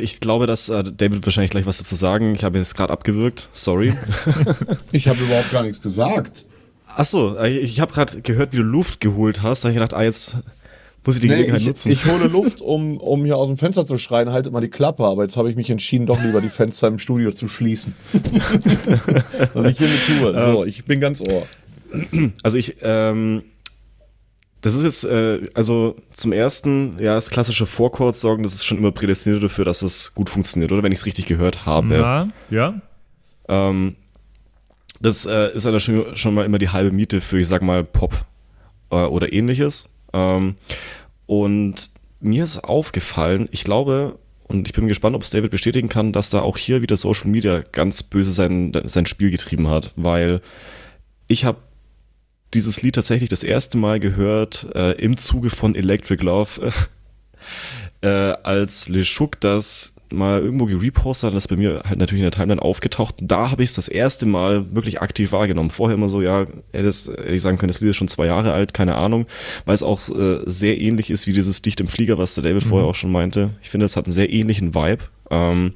ich 0.00 0.20
glaube, 0.20 0.46
dass 0.46 0.68
äh, 0.68 0.84
David 0.84 1.26
wahrscheinlich 1.26 1.50
gleich 1.50 1.66
was 1.66 1.78
dazu 1.78 1.96
sagen. 1.96 2.34
Ich 2.34 2.44
habe 2.44 2.58
jetzt 2.58 2.76
gerade 2.76 2.92
abgewürgt. 2.92 3.48
Sorry. 3.52 3.92
ich 4.92 5.08
habe 5.08 5.18
überhaupt 5.22 5.50
gar 5.50 5.64
nichts 5.64 5.82
gesagt. 5.82 6.46
Achso, 6.86 7.36
äh, 7.36 7.58
ich 7.58 7.80
habe 7.80 7.92
gerade 7.92 8.22
gehört, 8.22 8.52
wie 8.52 8.58
du 8.58 8.62
Luft 8.62 9.00
geholt 9.00 9.42
hast. 9.42 9.64
Da 9.64 9.68
habe 9.68 9.72
ich 9.72 9.76
gedacht, 9.80 9.94
ah, 9.94 10.04
jetzt 10.04 10.36
muss 11.04 11.16
ich 11.16 11.20
die 11.20 11.28
nee, 11.28 11.34
Gelegenheit 11.34 11.60
ich, 11.60 11.66
nutzen. 11.66 11.90
Ich 11.90 12.06
hole 12.06 12.28
Luft, 12.28 12.60
um, 12.60 12.98
um 12.98 13.24
hier 13.24 13.36
aus 13.36 13.48
dem 13.48 13.56
Fenster 13.58 13.86
zu 13.86 13.98
schreien, 13.98 14.30
haltet 14.30 14.52
mal 14.52 14.60
die 14.60 14.68
Klappe, 14.68 15.04
aber 15.04 15.22
jetzt 15.22 15.36
habe 15.36 15.50
ich 15.50 15.56
mich 15.56 15.70
entschieden, 15.70 16.06
doch 16.06 16.22
lieber 16.22 16.40
die 16.40 16.48
Fenster 16.48 16.88
im 16.88 16.98
Studio 16.98 17.32
zu 17.32 17.48
schließen. 17.48 17.94
Was 19.54 19.66
ich 19.66 19.78
hiermit 19.78 20.06
tue. 20.06 20.44
So, 20.44 20.64
ich 20.64 20.84
bin 20.84 21.00
ganz 21.00 21.20
ohr. 21.20 21.46
Also 22.42 22.56
ich, 22.56 22.76
ähm, 22.82 23.42
das 24.62 24.76
ist 24.76 24.84
jetzt, 24.84 25.04
äh, 25.04 25.40
also 25.54 25.96
zum 26.12 26.32
ersten, 26.32 26.96
ja, 27.00 27.14
das 27.14 27.30
klassische 27.30 27.66
Vorchord 27.66 28.14
sorgen, 28.16 28.44
das 28.44 28.54
ist 28.54 28.64
schon 28.64 28.78
immer 28.78 28.92
prädestiniert 28.92 29.42
dafür, 29.42 29.64
dass 29.64 29.82
es 29.82 30.14
gut 30.14 30.30
funktioniert, 30.30 30.70
oder? 30.70 30.84
Wenn 30.84 30.92
ich 30.92 30.98
es 30.98 31.06
richtig 31.06 31.26
gehört 31.26 31.66
habe. 31.66 31.94
Ja, 31.96 32.28
ja. 32.48 32.80
Ähm, 33.48 33.96
das 35.00 35.26
äh, 35.26 35.52
ist 35.54 35.66
dann 35.66 35.80
schon, 35.80 36.16
schon 36.16 36.34
mal 36.34 36.46
immer 36.46 36.58
die 36.58 36.68
halbe 36.68 36.92
Miete 36.92 37.20
für, 37.20 37.40
ich 37.40 37.48
sag 37.48 37.60
mal, 37.62 37.82
Pop 37.82 38.24
äh, 38.90 38.94
oder 38.94 39.32
ähnliches. 39.32 39.88
Ähm, 40.12 40.54
und 41.40 41.88
mir 42.20 42.44
ist 42.44 42.62
aufgefallen, 42.62 43.48
ich 43.52 43.64
glaube, 43.64 44.18
und 44.48 44.68
ich 44.68 44.74
bin 44.74 44.86
gespannt, 44.86 45.16
ob 45.16 45.22
es 45.22 45.30
David 45.30 45.50
bestätigen 45.50 45.88
kann, 45.88 46.12
dass 46.12 46.28
da 46.28 46.42
auch 46.42 46.58
hier 46.58 46.82
wieder 46.82 46.98
Social 46.98 47.30
Media 47.30 47.60
ganz 47.72 48.02
böse 48.02 48.32
sein, 48.32 48.70
sein 48.84 49.06
Spiel 49.06 49.30
getrieben 49.30 49.68
hat, 49.68 49.92
weil 49.96 50.42
ich 51.28 51.46
habe 51.46 51.56
dieses 52.52 52.82
Lied 52.82 52.96
tatsächlich 52.96 53.30
das 53.30 53.44
erste 53.44 53.78
Mal 53.78 53.98
gehört 53.98 54.66
äh, 54.74 54.92
im 55.02 55.16
Zuge 55.16 55.48
von 55.48 55.74
Electric 55.74 56.22
Love, 56.22 56.70
äh, 58.02 58.08
als 58.08 58.90
Le 58.90 59.02
Chouk 59.02 59.40
das 59.40 59.94
mal 60.12 60.40
irgendwo 60.40 60.66
gerepostet 60.66 61.28
hat, 61.28 61.36
das 61.36 61.48
bei 61.48 61.56
mir 61.56 61.82
halt 61.84 61.98
natürlich 61.98 62.20
in 62.20 62.30
der 62.30 62.32
Timeline 62.32 62.62
aufgetaucht. 62.62 63.16
Da 63.20 63.50
habe 63.50 63.62
ich 63.62 63.70
es 63.70 63.76
das 63.76 63.88
erste 63.88 64.26
Mal 64.26 64.74
wirklich 64.74 65.00
aktiv 65.00 65.32
wahrgenommen. 65.32 65.70
Vorher 65.70 65.96
immer 65.96 66.08
so, 66.08 66.22
ja, 66.22 66.46
hätte, 66.72 66.88
es, 66.88 67.08
hätte 67.08 67.32
ich 67.32 67.42
sagen 67.42 67.58
können, 67.58 67.70
das 67.70 67.80
Lied 67.80 67.90
ist 67.90 67.96
schon 67.96 68.08
zwei 68.08 68.26
Jahre 68.26 68.52
alt, 68.52 68.74
keine 68.74 68.96
Ahnung, 68.96 69.26
weil 69.64 69.74
es 69.74 69.82
auch 69.82 70.08
äh, 70.08 70.40
sehr 70.46 70.80
ähnlich 70.80 71.10
ist 71.10 71.26
wie 71.26 71.32
dieses 71.32 71.62
Dicht 71.62 71.80
im 71.80 71.88
Flieger, 71.88 72.18
was 72.18 72.34
der 72.34 72.44
David 72.44 72.64
mhm. 72.64 72.68
vorher 72.68 72.88
auch 72.88 72.94
schon 72.94 73.12
meinte. 73.12 73.50
Ich 73.62 73.70
finde, 73.70 73.86
es 73.86 73.96
hat 73.96 74.06
einen 74.06 74.12
sehr 74.12 74.30
ähnlichen 74.30 74.74
Vibe. 74.74 75.04
Ähm, 75.30 75.74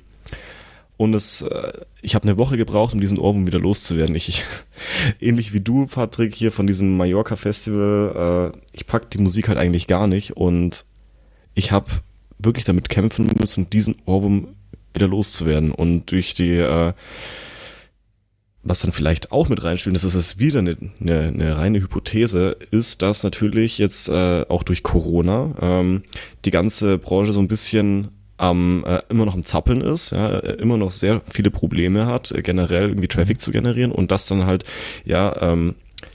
und 0.97 1.15
es, 1.15 1.43
äh, 1.43 1.73
ich 2.01 2.15
habe 2.15 2.27
eine 2.27 2.39
Woche 2.39 2.57
gebraucht, 2.57 2.95
um 2.95 3.01
diesen 3.01 3.19
Ohrwurm 3.19 3.47
wieder 3.47 3.59
loszuwerden. 3.59 4.15
Ich, 4.15 4.29
ich, 4.29 4.45
ähnlich 5.21 5.53
wie 5.53 5.61
du, 5.61 5.87
Patrick, 5.87 6.35
hier 6.35 6.53
von 6.53 6.67
diesem 6.67 6.97
Mallorca 6.97 7.37
Festival, 7.37 8.53
äh, 8.55 8.59
ich 8.73 8.87
pack 8.87 9.11
die 9.11 9.19
Musik 9.19 9.49
halt 9.49 9.59
eigentlich 9.59 9.87
gar 9.87 10.07
nicht 10.07 10.37
und 10.37 10.85
ich 11.55 11.73
habe 11.73 11.91
wirklich 12.39 12.65
damit 12.65 12.89
kämpfen 12.89 13.31
müssen, 13.39 13.71
diesen 13.71 13.97
Ohrwurm 14.05 14.49
wieder 14.95 15.09
loszuwerden. 15.09 15.73
Und 15.73 16.11
durch 16.11 16.35
die, 16.35 16.57
äh, 16.57 16.93
was 18.63 18.81
dann 18.81 18.93
vielleicht 18.93 19.33
auch 19.33 19.49
mit 19.49 19.63
reinspielt, 19.63 19.95
das 19.95 20.05
ist 20.05 20.39
wieder 20.39 20.59
eine, 20.59 20.77
eine, 21.01 21.21
eine 21.29 21.57
reine 21.57 21.81
Hypothese, 21.81 22.57
ist, 22.71 23.03
dass 23.03 23.23
natürlich 23.23 23.79
jetzt 23.79 24.09
äh, 24.09 24.45
auch 24.49 24.63
durch 24.63 24.83
Corona 24.83 25.55
ähm, 25.61 26.03
die 26.45 26.51
ganze 26.51 26.99
Branche 26.99 27.33
so 27.33 27.41
ein 27.41 27.49
bisschen 27.49 28.09
am 28.39 28.85
äh, 28.87 29.01
immer 29.09 29.25
noch 29.25 29.35
am 29.35 29.45
Zappeln 29.45 29.81
ist, 29.81 30.11
ja, 30.11 30.39
immer 30.39 30.77
noch 30.77 30.91
sehr 30.91 31.23
viele 31.31 31.51
Probleme 31.51 32.07
hat, 32.07 32.33
äh, 32.33 32.43
generell 32.43 32.89
irgendwie 32.89 33.09
Traffic 33.09 33.41
zu 33.41 33.51
generieren 33.51 33.93
und 33.93 34.11
das 34.11 34.27
dann 34.27 34.45
halt, 34.45 34.65
ja, 35.05 35.35
ähm, 35.41 35.75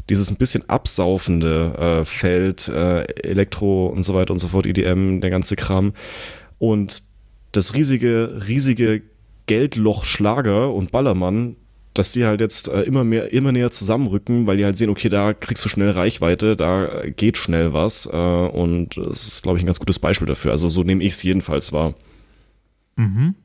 dieses 0.09 0.29
ein 0.29 0.37
bisschen 0.37 0.67
absaufende 0.69 2.01
äh, 2.01 2.05
Feld, 2.05 2.67
äh, 2.67 3.03
Elektro 3.23 3.87
und 3.87 4.03
so 4.03 4.13
weiter 4.13 4.33
und 4.33 4.39
so 4.39 4.49
fort, 4.49 4.65
EDM, 4.65 5.21
der 5.21 5.29
ganze 5.29 5.55
Kram 5.55 5.93
und 6.57 7.03
das 7.51 7.75
riesige, 7.75 8.41
riesige 8.47 9.01
Geldloch 9.47 10.05
Schlager 10.05 10.73
und 10.73 10.91
Ballermann, 10.91 11.55
dass 11.93 12.13
die 12.13 12.25
halt 12.25 12.39
jetzt 12.39 12.69
äh, 12.69 12.83
immer 12.83 13.03
mehr, 13.03 13.33
immer 13.33 13.51
näher 13.51 13.71
zusammenrücken, 13.71 14.47
weil 14.47 14.57
die 14.57 14.63
halt 14.65 14.77
sehen, 14.77 14.89
okay, 14.89 15.09
da 15.09 15.33
kriegst 15.33 15.65
du 15.65 15.69
schnell 15.69 15.89
Reichweite, 15.89 16.55
da 16.55 17.03
geht 17.07 17.37
schnell 17.37 17.73
was 17.73 18.05
äh, 18.05 18.15
und 18.15 18.95
das 18.95 19.27
ist, 19.27 19.43
glaube 19.43 19.57
ich, 19.57 19.63
ein 19.63 19.65
ganz 19.65 19.79
gutes 19.79 19.99
Beispiel 19.99 20.27
dafür. 20.27 20.51
Also 20.51 20.69
so 20.69 20.83
nehme 20.83 21.03
ich 21.03 21.13
es 21.13 21.23
jedenfalls 21.23 21.73
wahr. 21.73 21.93
Mhm. 22.95 23.35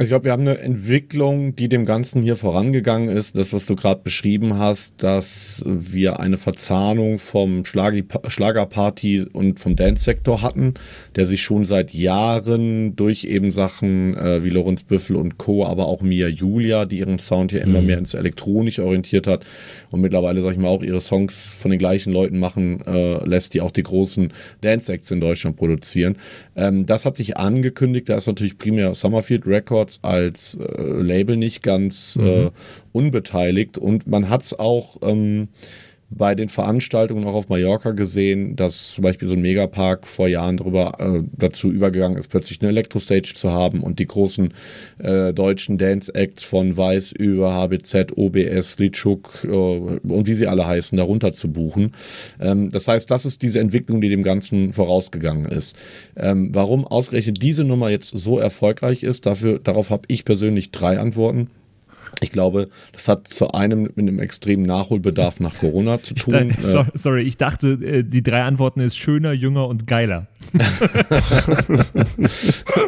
Ich 0.00 0.08
glaube, 0.08 0.24
wir 0.24 0.32
haben 0.32 0.40
eine 0.40 0.58
Entwicklung, 0.58 1.54
die 1.54 1.68
dem 1.68 1.84
Ganzen 1.84 2.20
hier 2.20 2.34
vorangegangen 2.34 3.16
ist. 3.16 3.36
Das, 3.36 3.52
was 3.52 3.64
du 3.66 3.76
gerade 3.76 4.00
beschrieben 4.02 4.58
hast, 4.58 5.04
dass 5.04 5.62
wir 5.64 6.18
eine 6.18 6.36
Verzahnung 6.36 7.20
vom 7.20 7.64
Schlagi 7.64 8.04
Schlagerparty 8.26 9.26
und 9.32 9.60
vom 9.60 9.76
Dance-Sektor 9.76 10.42
hatten, 10.42 10.74
der 11.14 11.26
sich 11.26 11.44
schon 11.44 11.64
seit 11.64 11.94
Jahren 11.94 12.96
durch 12.96 13.22
eben 13.22 13.52
Sachen 13.52 14.16
äh, 14.16 14.42
wie 14.42 14.50
Lorenz 14.50 14.82
Büffel 14.82 15.14
und 15.14 15.38
Co., 15.38 15.64
aber 15.64 15.86
auch 15.86 16.02
Mia 16.02 16.26
Julia, 16.26 16.86
die 16.86 16.98
ihren 16.98 17.20
Sound 17.20 17.52
hier 17.52 17.62
immer 17.62 17.80
mhm. 17.80 17.86
mehr 17.86 17.98
ins 17.98 18.14
Elektronische 18.14 18.84
orientiert 18.84 19.28
hat 19.28 19.44
und 19.92 20.00
mittlerweile, 20.00 20.40
sag 20.40 20.54
ich 20.54 20.58
mal, 20.58 20.70
auch 20.70 20.82
ihre 20.82 21.00
Songs 21.00 21.54
von 21.56 21.70
den 21.70 21.78
gleichen 21.78 22.12
Leuten 22.12 22.40
machen 22.40 22.84
äh, 22.84 23.24
lässt, 23.24 23.54
die 23.54 23.60
auch 23.60 23.70
die 23.70 23.84
großen 23.84 24.32
Dance-Acts 24.60 25.12
in 25.12 25.20
Deutschland 25.20 25.56
produzieren. 25.56 26.16
Ähm, 26.56 26.84
das 26.84 27.04
hat 27.06 27.14
sich 27.14 27.36
angekündigt. 27.36 28.08
Da 28.08 28.16
ist 28.16 28.26
natürlich 28.26 28.58
primär 28.58 28.92
Summerfield 28.94 29.46
Records 29.46 29.83
Records 29.84 29.98
als 30.02 30.54
äh, 30.54 30.82
Label 30.82 31.36
nicht 31.36 31.62
ganz 31.62 32.16
mhm. 32.16 32.26
äh, 32.26 32.50
unbeteiligt 32.92 33.78
und 33.78 34.06
man 34.06 34.28
hat 34.28 34.42
es 34.42 34.58
auch 34.58 34.96
ähm, 35.02 35.48
bei 36.16 36.34
den 36.34 36.48
Veranstaltungen 36.48 37.26
auch 37.26 37.34
auf 37.34 37.48
Mallorca 37.48 37.90
gesehen, 37.90 38.56
dass 38.56 38.92
zum 38.92 39.02
Beispiel 39.02 39.28
so 39.28 39.34
ein 39.34 39.40
Megapark 39.40 40.06
vor 40.06 40.28
Jahren 40.28 40.56
darüber 40.56 40.94
äh, 40.98 41.22
dazu 41.36 41.70
übergegangen 41.70 42.18
ist, 42.18 42.28
plötzlich 42.28 42.60
eine 42.60 42.70
Elektrostage 42.70 43.34
zu 43.34 43.50
haben 43.50 43.80
und 43.80 43.98
die 43.98 44.06
großen 44.06 44.54
äh, 44.98 45.32
deutschen 45.32 45.78
Dance-Acts 45.78 46.44
von 46.44 46.76
Weiß 46.76 47.12
über 47.12 47.54
HBZ, 47.54 48.16
OBS, 48.16 48.78
Litschuk 48.78 49.44
äh, 49.44 49.48
und 49.48 50.26
wie 50.26 50.34
sie 50.34 50.46
alle 50.46 50.66
heißen, 50.66 50.96
darunter 50.96 51.32
zu 51.32 51.50
buchen. 51.50 51.92
Ähm, 52.40 52.70
das 52.70 52.88
heißt, 52.88 53.10
das 53.10 53.24
ist 53.24 53.42
diese 53.42 53.60
Entwicklung, 53.60 54.00
die 54.00 54.08
dem 54.08 54.22
Ganzen 54.22 54.72
vorausgegangen 54.72 55.46
ist. 55.46 55.76
Ähm, 56.16 56.50
warum 56.52 56.86
ausgerechnet 56.86 57.42
diese 57.42 57.64
Nummer 57.64 57.90
jetzt 57.90 58.16
so 58.16 58.38
erfolgreich 58.38 59.02
ist, 59.02 59.26
dafür, 59.26 59.58
darauf 59.58 59.90
habe 59.90 60.04
ich 60.08 60.24
persönlich 60.24 60.70
drei 60.70 60.98
Antworten. 60.98 61.48
Ich 62.20 62.32
glaube, 62.32 62.68
das 62.92 63.08
hat 63.08 63.28
zu 63.28 63.50
einem 63.52 63.82
mit 63.82 63.98
einem 63.98 64.18
extremen 64.18 64.64
Nachholbedarf 64.64 65.40
nach 65.40 65.58
Corona 65.58 66.02
zu 66.02 66.14
tun. 66.14 66.50
Ich, 66.50 66.64
sorry, 66.64 66.88
sorry, 66.94 67.22
ich 67.22 67.36
dachte, 67.36 67.72
äh, 67.82 68.02
die 68.04 68.22
drei 68.22 68.42
Antworten 68.42 68.80
ist 68.80 68.96
schöner, 68.96 69.32
jünger 69.32 69.66
und 69.68 69.86
geiler. 69.86 70.28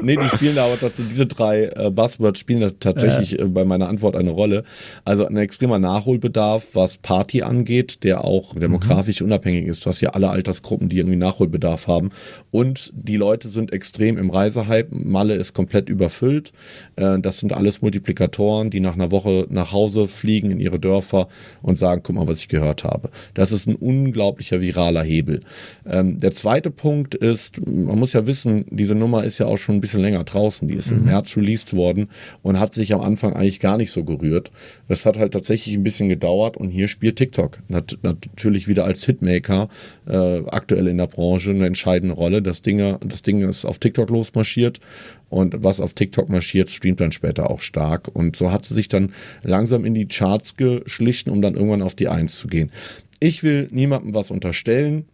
nee, 0.03 0.17
die 0.17 0.29
spielen 0.29 0.57
da 0.57 0.67
aber 0.67 0.79
trotzdem, 0.79 1.09
diese 1.09 1.27
drei 1.27 1.65
äh, 1.65 1.91
Buzzwords 1.91 2.39
spielen 2.39 2.61
da 2.61 2.71
tatsächlich 2.71 3.39
äh, 3.39 3.45
bei 3.45 3.65
meiner 3.65 3.89
Antwort 3.89 4.15
eine 4.17 4.31
Rolle. 4.31 4.65
Also 5.05 5.27
ein 5.27 5.37
extremer 5.37 5.79
Nachholbedarf, 5.79 6.69
was 6.75 6.99
Party 6.99 7.43
angeht, 7.43 8.05
der 8.05 8.25
auch 8.25 8.55
demografisch 8.55 9.21
mhm. 9.21 9.27
unabhängig 9.27 9.67
ist. 9.67 9.85
Du 9.85 9.91
hast 9.91 10.01
ja 10.01 10.11
alle 10.11 10.31
Altersgruppen, 10.31 10.89
die 10.89 10.99
irgendwie 10.99 11.17
Nachholbedarf 11.17 11.87
haben. 11.87 12.11
Und 12.51 12.93
die 12.95 13.17
Leute 13.17 13.49
sind 13.49 13.73
extrem 13.73 14.19
im 14.19 14.31
Reisehype. 14.31 14.89
Malle 14.91 15.35
ist 15.35 15.55
komplett 15.55 15.89
überfüllt. 15.89 16.53
Äh, 16.97 17.19
das 17.21 17.39
sind 17.39 17.53
alles 17.53 17.83
Multiplikatoren, 17.83 18.71
die 18.71 18.81
nach 18.81 18.95
einer 18.95 19.11
Woche 19.11 19.16
nach 19.49 19.73
Hause 19.73 20.09
fliegen 20.09 20.51
in 20.51 20.61
ihre 20.61 20.79
Dörfer 20.79 21.29
und 21.63 21.77
sagen, 21.77 22.03
guck 22.05 22.17
mal, 22.17 22.29
was 22.29 22.41
ich 22.41 22.49
gehört 22.49 22.85
habe. 22.85 23.11
Das 23.35 23.53
ist 23.53 23.67
ein 23.67 23.77
unglaublicher 23.77 24.61
viraler 24.61 25.03
Hebel. 25.03 25.41
Ähm, 25.87 26.19
der 26.19 26.33
zweite 26.33 26.71
Punkt 26.71 27.15
ist, 27.15 27.65
man 27.67 27.99
muss 27.99 28.13
ja 28.13 28.27
wissen, 28.27 28.65
diese 28.71 28.95
Nummer 28.95 29.25
ist 29.25 29.39
ja 29.39 29.47
auch 29.47 29.59
schon 29.59 29.77
ein 29.77 29.81
bisschen 29.81 30.01
länger 30.01 30.25
draußen. 30.25 30.69
Die 30.69 30.75
ist 30.75 30.91
mhm. 30.91 30.99
im 30.99 31.05
März 31.05 31.37
released 31.37 31.75
worden 31.75 32.09
und 32.43 32.61
hat 32.61 32.75
sich 32.75 32.95
am 32.95 33.01
Anfang 33.01 33.33
eigentlich 33.33 33.61
gar 33.61 33.77
nicht 33.77 33.91
so 33.91 34.05
gerührt. 34.05 34.51
Das 34.89 35.07
hat 35.07 35.19
halt 35.19 35.33
tatsächlich 35.33 35.75
ein 35.75 35.83
bisschen 35.83 36.09
gedauert 36.09 36.57
und 36.57 36.71
hier 36.71 36.89
spielt 36.89 37.17
TikTok 37.17 37.59
Nat 37.69 37.99
natürlich 38.03 38.69
wieder 38.69 38.85
als 38.85 39.05
Hitmaker 39.05 39.69
äh, 40.09 40.43
aktuell 40.47 40.89
in 40.89 40.99
der 40.99 41.07
Branche 41.07 41.51
eine 41.51 41.67
entscheidende 41.67 42.15
Rolle. 42.15 42.43
Das 42.43 42.63
Ding, 42.63 42.79
das 43.07 43.23
Ding 43.23 43.47
ist 43.49 43.65
auf 43.65 43.79
TikTok 43.79 44.11
losmarschiert 44.11 44.81
und 45.29 45.65
was 45.65 45.81
auf 45.81 45.93
TikTok 45.93 46.29
marschiert, 46.29 46.71
streamt 46.71 47.01
dann 47.01 47.13
später 47.13 47.51
auch 47.51 47.61
stark. 47.61 48.09
Und 48.13 48.37
so 48.37 48.53
hat 48.53 48.65
sie 48.65 48.75
sich 48.75 48.89
dann 48.89 49.13
langsam 49.43 49.85
in 49.85 49.95
die 49.95 50.07
Charts 50.07 50.57
geschlichen, 50.57 51.31
um 51.31 51.43
dann 51.43 51.55
irgendwann 51.55 51.83
auf 51.83 51.95
die 51.95 52.09
Eins 52.09 52.37
zu 52.37 52.49
gehen. 52.49 52.71
Ich 53.19 53.43
will 53.43 53.69
niemandem 53.73 54.15
was 54.15 54.31
unterstellen, 54.31 55.07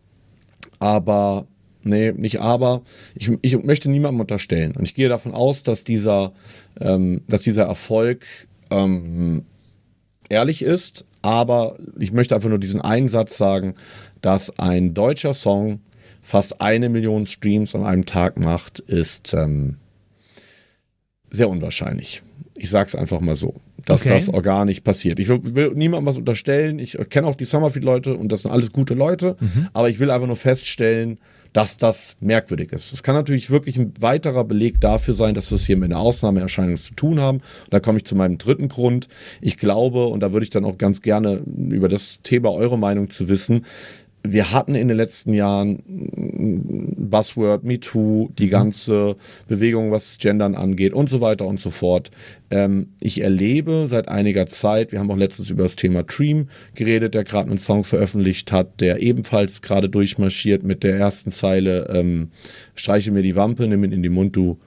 aber 0.81 1.47
nee, 1.83 2.12
nicht 2.12 2.40
aber. 2.40 2.83
Ich, 3.14 3.31
ich 3.42 3.62
möchte 3.62 3.88
niemandem 3.88 4.21
unterstellen. 4.21 4.73
Und 4.76 4.85
ich 4.85 4.95
gehe 4.95 5.09
davon 5.09 5.33
aus, 5.33 5.62
dass 5.62 5.85
dieser, 5.85 6.33
ähm, 6.81 7.23
dass 7.28 7.42
dieser 7.42 7.64
Erfolg 7.64 8.26
ähm, 8.71 9.45
ehrlich 10.28 10.62
ist. 10.62 11.04
Aber 11.23 11.78
ich 11.99 12.12
möchte 12.12 12.35
einfach 12.35 12.49
nur 12.49 12.59
diesen 12.59 12.81
einen 12.81 13.09
Satz 13.09 13.38
sagen, 13.38 13.75
dass 14.21 14.59
ein 14.59 14.92
deutscher 14.95 15.35
Song 15.35 15.81
fast 16.21 16.61
eine 16.61 16.88
Million 16.88 17.26
Streams 17.26 17.75
an 17.75 17.85
einem 17.85 18.07
Tag 18.07 18.38
macht, 18.38 18.81
ist 18.81 19.35
ähm, 19.35 19.76
sehr 21.33 21.49
unwahrscheinlich. 21.49 22.23
Ich 22.55 22.71
sage 22.71 22.87
es 22.87 22.95
einfach 22.95 23.21
mal 23.21 23.35
so, 23.35 23.55
dass 23.87 24.03
okay. 24.03 24.11
das 24.11 24.29
organisch 24.29 24.81
passiert. 24.81 25.19
Ich 25.19 25.29
will, 25.29 25.41
will 25.43 25.73
niemandem 25.75 26.07
was 26.07 26.19
unterstellen. 26.19 26.79
Ich 26.79 26.97
kenne 27.11 27.27
auch 27.27 27.35
die 27.35 27.45
Summerfield-Leute 27.45 28.15
und 28.15 28.31
das 28.31 28.43
sind 28.43 28.51
alles 28.53 28.71
gute 28.71 28.95
Leute. 28.95 29.37
Mhm. 29.41 29.69
Aber 29.73 29.89
ich 29.89 29.99
will 29.99 30.11
einfach 30.11 30.27
nur 30.27 30.37
feststellen, 30.37 31.19
dass 31.53 31.77
das 31.77 32.17
merkwürdig 32.21 32.73
ist. 32.73 32.93
Es 32.93 33.03
kann 33.03 33.15
natürlich 33.15 33.51
wirklich 33.51 33.77
ein 33.77 33.93
weiterer 34.01 34.45
Beleg 34.45 34.81
dafür 34.81 35.15
sein, 35.15 35.35
dass 35.35 35.51
wir 35.51 35.57
es 35.57 35.67
hier 35.67 35.77
mit 35.77 35.91
einer 35.91 36.01
Ausnahmeerscheinung 36.01 36.77
zu 36.77 36.95
tun 36.95 37.21
haben. 37.21 37.39
Und 37.39 37.73
da 37.73 37.81
komme 37.81 37.99
ich 37.99 38.05
zu 38.05 38.15
meinem 38.15 38.39
dritten 38.39 38.69
Grund. 38.69 39.09
Ich 39.41 39.59
glaube, 39.59 40.07
und 40.07 40.21
da 40.21 40.33
würde 40.33 40.45
ich 40.45 40.51
dann 40.51 40.65
auch 40.65 40.79
ganz 40.79 41.03
gerne 41.03 41.43
über 41.71 41.89
das 41.89 42.21
Thema 42.23 42.53
eure 42.53 42.79
Meinung 42.79 43.11
zu 43.11 43.29
wissen, 43.29 43.67
wir 44.25 44.52
hatten 44.52 44.75
in 44.75 44.88
den 44.88 44.97
letzten 44.97 45.35
Jahren 45.35 45.83
Buzzword, 46.97 47.64
MeToo, 47.64 48.31
die 48.38 48.47
mhm. 48.47 48.50
ganze 48.50 49.17
Bewegung, 49.49 49.91
was 49.91 50.19
Gendern 50.19 50.55
angeht 50.55 50.93
und 50.93 51.09
so 51.09 51.21
weiter 51.21 51.47
und 51.47 51.61
so 51.61 51.71
fort. 51.71 52.11
Ähm, 52.50 52.88
ich 53.00 53.21
erlebe 53.21 53.87
seit 53.88 54.09
einiger 54.09 54.47
Zeit, 54.47 54.93
wir 54.93 55.00
haben 55.00 55.11
auch 55.11 55.17
letztens 55.17 55.50
über 55.50 55.64
das 55.64 55.76
Thema 55.76 56.05
Dream 56.05 56.49
geredet, 56.75 57.14
der 57.14 57.25
gerade 57.25 57.50
einen 57.50 57.59
Song 57.59 57.85
veröffentlicht 57.85 58.52
hat, 58.52 58.81
der 58.81 59.02
ebenfalls 59.02 59.61
gerade 59.61 59.88
durchmarschiert 59.88 60.62
mit 60.62 60.85
der 60.85 60.97
ersten 60.97 61.31
Zeile, 61.31 61.88
ähm, 61.93 62.31
streiche 62.75 63.11
mir 63.11 63.23
die 63.23 63.37
Wampe, 63.37 63.67
nimm 63.67 63.85
ihn 63.85 63.93
in 63.93 64.02
die 64.02 64.09
Mund, 64.09 64.37
du 64.37 64.59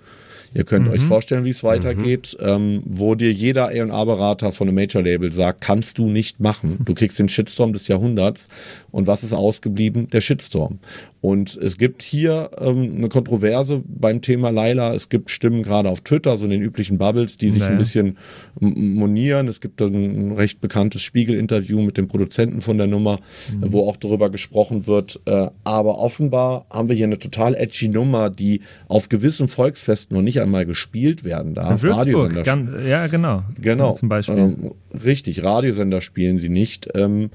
Ihr 0.56 0.64
könnt 0.64 0.88
mhm. 0.88 0.94
euch 0.94 1.04
vorstellen, 1.04 1.44
wie 1.44 1.50
es 1.50 1.66
weitergeht, 1.66 2.38
mhm. 2.40 2.48
ähm, 2.48 2.84
wo 2.86 3.14
dir 3.14 3.32
jeder 3.32 3.68
A&A-Berater 3.68 4.54
von 4.54 4.70
einem 4.70 4.76
Major-Label 4.76 5.34
sagt, 5.34 5.60
kannst 5.60 5.98
du 5.98 6.08
nicht 6.08 6.40
machen. 6.40 6.80
Du 6.86 6.94
kriegst 6.94 7.20
den 7.20 7.28
Shitstorm 7.28 7.74
des 7.74 7.90
Jahrhunderts. 7.90 8.48
Und 8.90 9.06
was 9.06 9.26
ist 9.26 9.34
ausgeblieben? 9.34 10.10
Der 10.12 10.22
Shitstorm. 10.22 10.80
Und 11.20 11.58
es 11.58 11.78
gibt 11.78 12.04
hier 12.04 12.52
ähm, 12.60 12.98
eine 12.98 13.10
Kontroverse 13.10 13.82
beim 13.86 14.22
Thema 14.22 14.52
Laila. 14.52 14.94
Es 14.94 15.10
gibt 15.10 15.32
Stimmen 15.32 15.64
gerade 15.64 15.90
auf 15.90 16.02
Twitter, 16.02 16.38
so 16.38 16.46
in 16.46 16.52
den 16.52 16.62
üblichen 16.62 17.00
Bubbles, 17.00 17.38
die 17.38 17.50
sich 17.50 17.62
naja. 17.62 17.72
ein 17.72 17.78
bisschen 17.78 18.18
monieren. 18.60 19.48
Es 19.48 19.60
gibt 19.60 19.82
ein 19.82 20.34
recht 20.34 20.62
bekanntes 20.62 21.02
Spiegel-Interview 21.02 21.82
mit 21.82 21.98
dem 21.98 22.08
Produzenten 22.08 22.62
von 22.62 22.78
der 22.78 22.88
Nummer, 22.88 23.20
mhm. 23.52 23.74
wo 23.74 23.90
auch 23.90 23.98
darüber 23.98 24.30
gesprochen 24.30 24.88
wird. 24.88 25.20
Äh, 25.26 25.50
aber 25.64 25.98
offenbar 25.98 26.68
haben 26.72 26.90
wir 26.90 26.96
hier 26.96 27.08
eine 27.08 27.20
total 27.20 27.56
edgy 27.56 27.90
Nummer, 27.90 28.30
die 28.30 28.62
auf 28.88 29.10
gewissen 29.10 29.48
Volksfesten 29.48 30.16
noch 30.16 30.24
nicht 30.24 30.40
einmal 30.46 30.66
gespielt 30.66 31.24
werden 31.24 31.54
darf. 31.54 31.84
In 31.84 31.90
Würzburg, 31.90 32.44
ganz, 32.44 32.70
ja 32.88 33.08
genau. 33.08 33.44
Genau. 33.60 33.94
Zum 33.94 34.10
Beispiel. 34.10 34.38
Ähm, 34.38 34.72
richtig, 35.04 35.44
Radiosender 35.44 36.02
spielen 36.02 36.38
sie 36.38 36.50
nicht. 36.50 36.88
Ähm, 36.96 37.30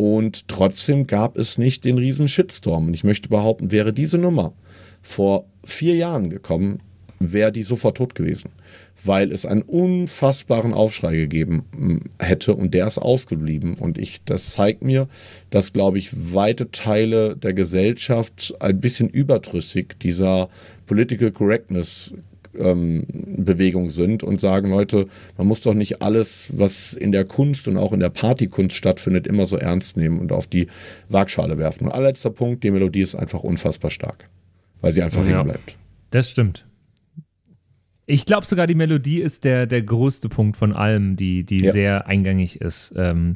und 0.00 0.48
trotzdem 0.48 1.06
gab 1.06 1.36
es 1.36 1.58
nicht 1.58 1.84
den 1.84 1.98
riesen 1.98 2.26
Shitstorm. 2.26 2.86
Und 2.86 2.94
ich 2.94 3.04
möchte 3.04 3.28
behaupten, 3.28 3.70
wäre 3.70 3.92
diese 3.92 4.16
Nummer 4.16 4.54
vor 5.02 5.44
vier 5.62 5.94
Jahren 5.94 6.30
gekommen, 6.30 6.78
wäre 7.18 7.52
die 7.52 7.62
sofort 7.64 7.98
tot 7.98 8.14
gewesen. 8.14 8.50
Weil 9.04 9.30
es 9.30 9.44
einen 9.44 9.60
unfassbaren 9.60 10.72
Aufschrei 10.72 11.16
gegeben 11.16 12.04
hätte 12.18 12.54
und 12.54 12.72
der 12.72 12.86
ist 12.86 12.96
ausgeblieben. 12.96 13.74
Und 13.74 13.98
ich, 13.98 14.22
das 14.24 14.52
zeigt 14.52 14.82
mir, 14.82 15.06
dass, 15.50 15.74
glaube 15.74 15.98
ich, 15.98 16.32
weite 16.32 16.70
Teile 16.70 17.36
der 17.36 17.52
Gesellschaft 17.52 18.54
ein 18.58 18.80
bisschen 18.80 19.10
überdrüssig 19.10 19.98
dieser 20.00 20.48
Political 20.86 21.30
Correctness 21.30 22.14
Bewegung 22.52 23.90
sind 23.90 24.22
und 24.22 24.40
sagen, 24.40 24.70
Leute, 24.70 25.06
man 25.36 25.46
muss 25.46 25.60
doch 25.60 25.74
nicht 25.74 26.02
alles, 26.02 26.50
was 26.56 26.92
in 26.92 27.12
der 27.12 27.24
Kunst 27.24 27.68
und 27.68 27.76
auch 27.76 27.92
in 27.92 28.00
der 28.00 28.10
Partykunst 28.10 28.76
stattfindet, 28.76 29.26
immer 29.26 29.46
so 29.46 29.56
ernst 29.56 29.96
nehmen 29.96 30.18
und 30.18 30.32
auf 30.32 30.46
die 30.46 30.66
Waagschale 31.08 31.58
werfen. 31.58 31.86
Und 31.86 31.92
allerletzter 31.92 32.30
Punkt, 32.30 32.64
die 32.64 32.70
Melodie 32.70 33.02
ist 33.02 33.14
einfach 33.14 33.44
unfassbar 33.44 33.90
stark, 33.90 34.28
weil 34.80 34.92
sie 34.92 35.02
einfach 35.02 35.22
ja, 35.22 35.30
hängen 35.30 35.44
bleibt. 35.44 35.76
Das 36.10 36.28
stimmt. 36.28 36.66
Ich 38.06 38.26
glaube 38.26 38.44
sogar, 38.44 38.66
die 38.66 38.74
Melodie 38.74 39.20
ist 39.20 39.44
der, 39.44 39.66
der 39.66 39.82
größte 39.82 40.28
Punkt 40.28 40.56
von 40.56 40.72
allem, 40.72 41.14
die, 41.14 41.44
die 41.44 41.60
Ja. 41.60 41.72
sehr 41.72 42.06
eingängig 42.08 42.60
ist. 42.60 42.92
Ähm, 42.96 43.34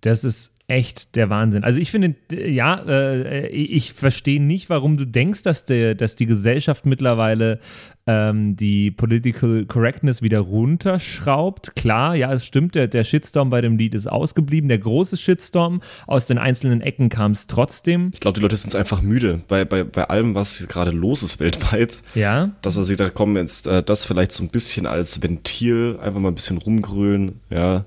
das 0.00 0.24
ist 0.24 0.52
echt 0.68 1.14
der 1.14 1.30
Wahnsinn. 1.30 1.62
Also 1.62 1.80
ich 1.80 1.90
finde, 1.90 2.16
ja, 2.32 2.82
äh, 2.86 3.46
ich 3.48 3.86
ich 3.86 3.92
verstehe 3.92 4.42
nicht, 4.42 4.68
warum 4.68 4.96
du 4.96 5.04
denkst, 5.04 5.42
dass, 5.42 5.64
der, 5.64 5.94
dass 5.94 6.16
die 6.16 6.26
Gesellschaft 6.26 6.86
mittlerweile 6.86 7.60
ähm, 8.06 8.56
die 8.56 8.90
Political 8.90 9.64
Correctness 9.66 10.22
wieder 10.22 10.40
runterschraubt. 10.40 11.76
Klar, 11.76 12.16
ja, 12.16 12.32
es 12.32 12.44
stimmt, 12.44 12.74
der, 12.74 12.88
der 12.88 13.04
Shitstorm 13.04 13.50
bei 13.50 13.60
dem 13.60 13.76
Lied 13.78 13.94
ist 13.94 14.06
ausgeblieben. 14.06 14.68
Der 14.68 14.78
große 14.78 15.16
Shitstorm 15.16 15.82
aus 16.06 16.26
den 16.26 16.38
einzelnen 16.38 16.80
Ecken 16.80 17.08
kam 17.08 17.32
es 17.32 17.46
trotzdem. 17.46 18.10
Ich 18.12 18.20
glaube, 18.20 18.36
die 18.38 18.42
Leute 18.42 18.56
sind 18.56 18.74
einfach 18.74 19.02
müde 19.02 19.40
bei, 19.46 19.64
bei, 19.64 19.84
bei 19.84 20.04
allem, 20.04 20.34
was 20.34 20.66
gerade 20.68 20.90
los 20.90 21.22
ist 21.22 21.38
weltweit. 21.38 22.02
Ja, 22.14 22.50
Das, 22.62 22.76
was 22.76 22.88
sie 22.88 22.96
da 22.96 23.08
kommen, 23.08 23.36
jetzt 23.36 23.66
äh, 23.66 23.82
das 23.82 24.04
vielleicht 24.04 24.32
so 24.32 24.42
ein 24.42 24.48
bisschen 24.48 24.86
als 24.86 25.22
Ventil, 25.22 25.98
einfach 26.00 26.20
mal 26.20 26.28
ein 26.28 26.34
bisschen 26.34 26.58
rumgrölen, 26.58 27.40
ja. 27.50 27.84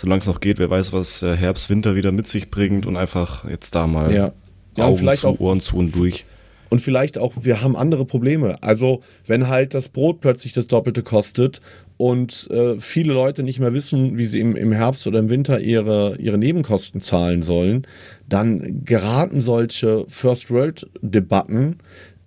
Solange 0.00 0.20
es 0.20 0.28
noch 0.28 0.38
geht, 0.38 0.60
wer 0.60 0.70
weiß, 0.70 0.92
was 0.92 1.24
äh, 1.24 1.34
Herbst, 1.36 1.70
Winter 1.70 1.96
wieder 1.96 2.12
mit 2.12 2.28
sich 2.28 2.50
bringt 2.52 2.86
und 2.86 2.96
einfach 2.96 3.44
jetzt 3.50 3.74
da 3.74 3.88
mal 3.88 4.14
Ja. 4.14 4.32
Ja, 4.76 4.84
und 4.84 4.90
Augen 4.90 4.98
vielleicht 4.98 5.22
zu, 5.22 5.26
auch- 5.26 5.40
Ohren 5.40 5.60
zu 5.60 5.76
und 5.76 5.92
durch. 5.96 6.24
Und 6.70 6.80
vielleicht 6.80 7.18
auch, 7.18 7.32
wir 7.40 7.62
haben 7.62 7.74
andere 7.74 8.04
Probleme. 8.04 8.62
Also, 8.62 9.02
wenn 9.26 9.48
halt 9.48 9.74
das 9.74 9.88
Brot 9.88 10.20
plötzlich 10.20 10.52
das 10.52 10.68
Doppelte 10.68 11.02
kostet 11.02 11.60
und 11.96 12.46
äh, 12.52 12.78
viele 12.78 13.12
Leute 13.12 13.42
nicht 13.42 13.58
mehr 13.58 13.72
wissen, 13.74 14.18
wie 14.18 14.26
sie 14.26 14.38
im, 14.38 14.54
im 14.54 14.70
Herbst 14.70 15.04
oder 15.08 15.18
im 15.18 15.30
Winter 15.30 15.58
ihre, 15.58 16.16
ihre 16.18 16.38
Nebenkosten 16.38 17.00
zahlen 17.00 17.42
sollen, 17.42 17.84
dann 18.28 18.84
geraten 18.84 19.40
solche 19.40 20.04
First-World-Debatten. 20.06 21.78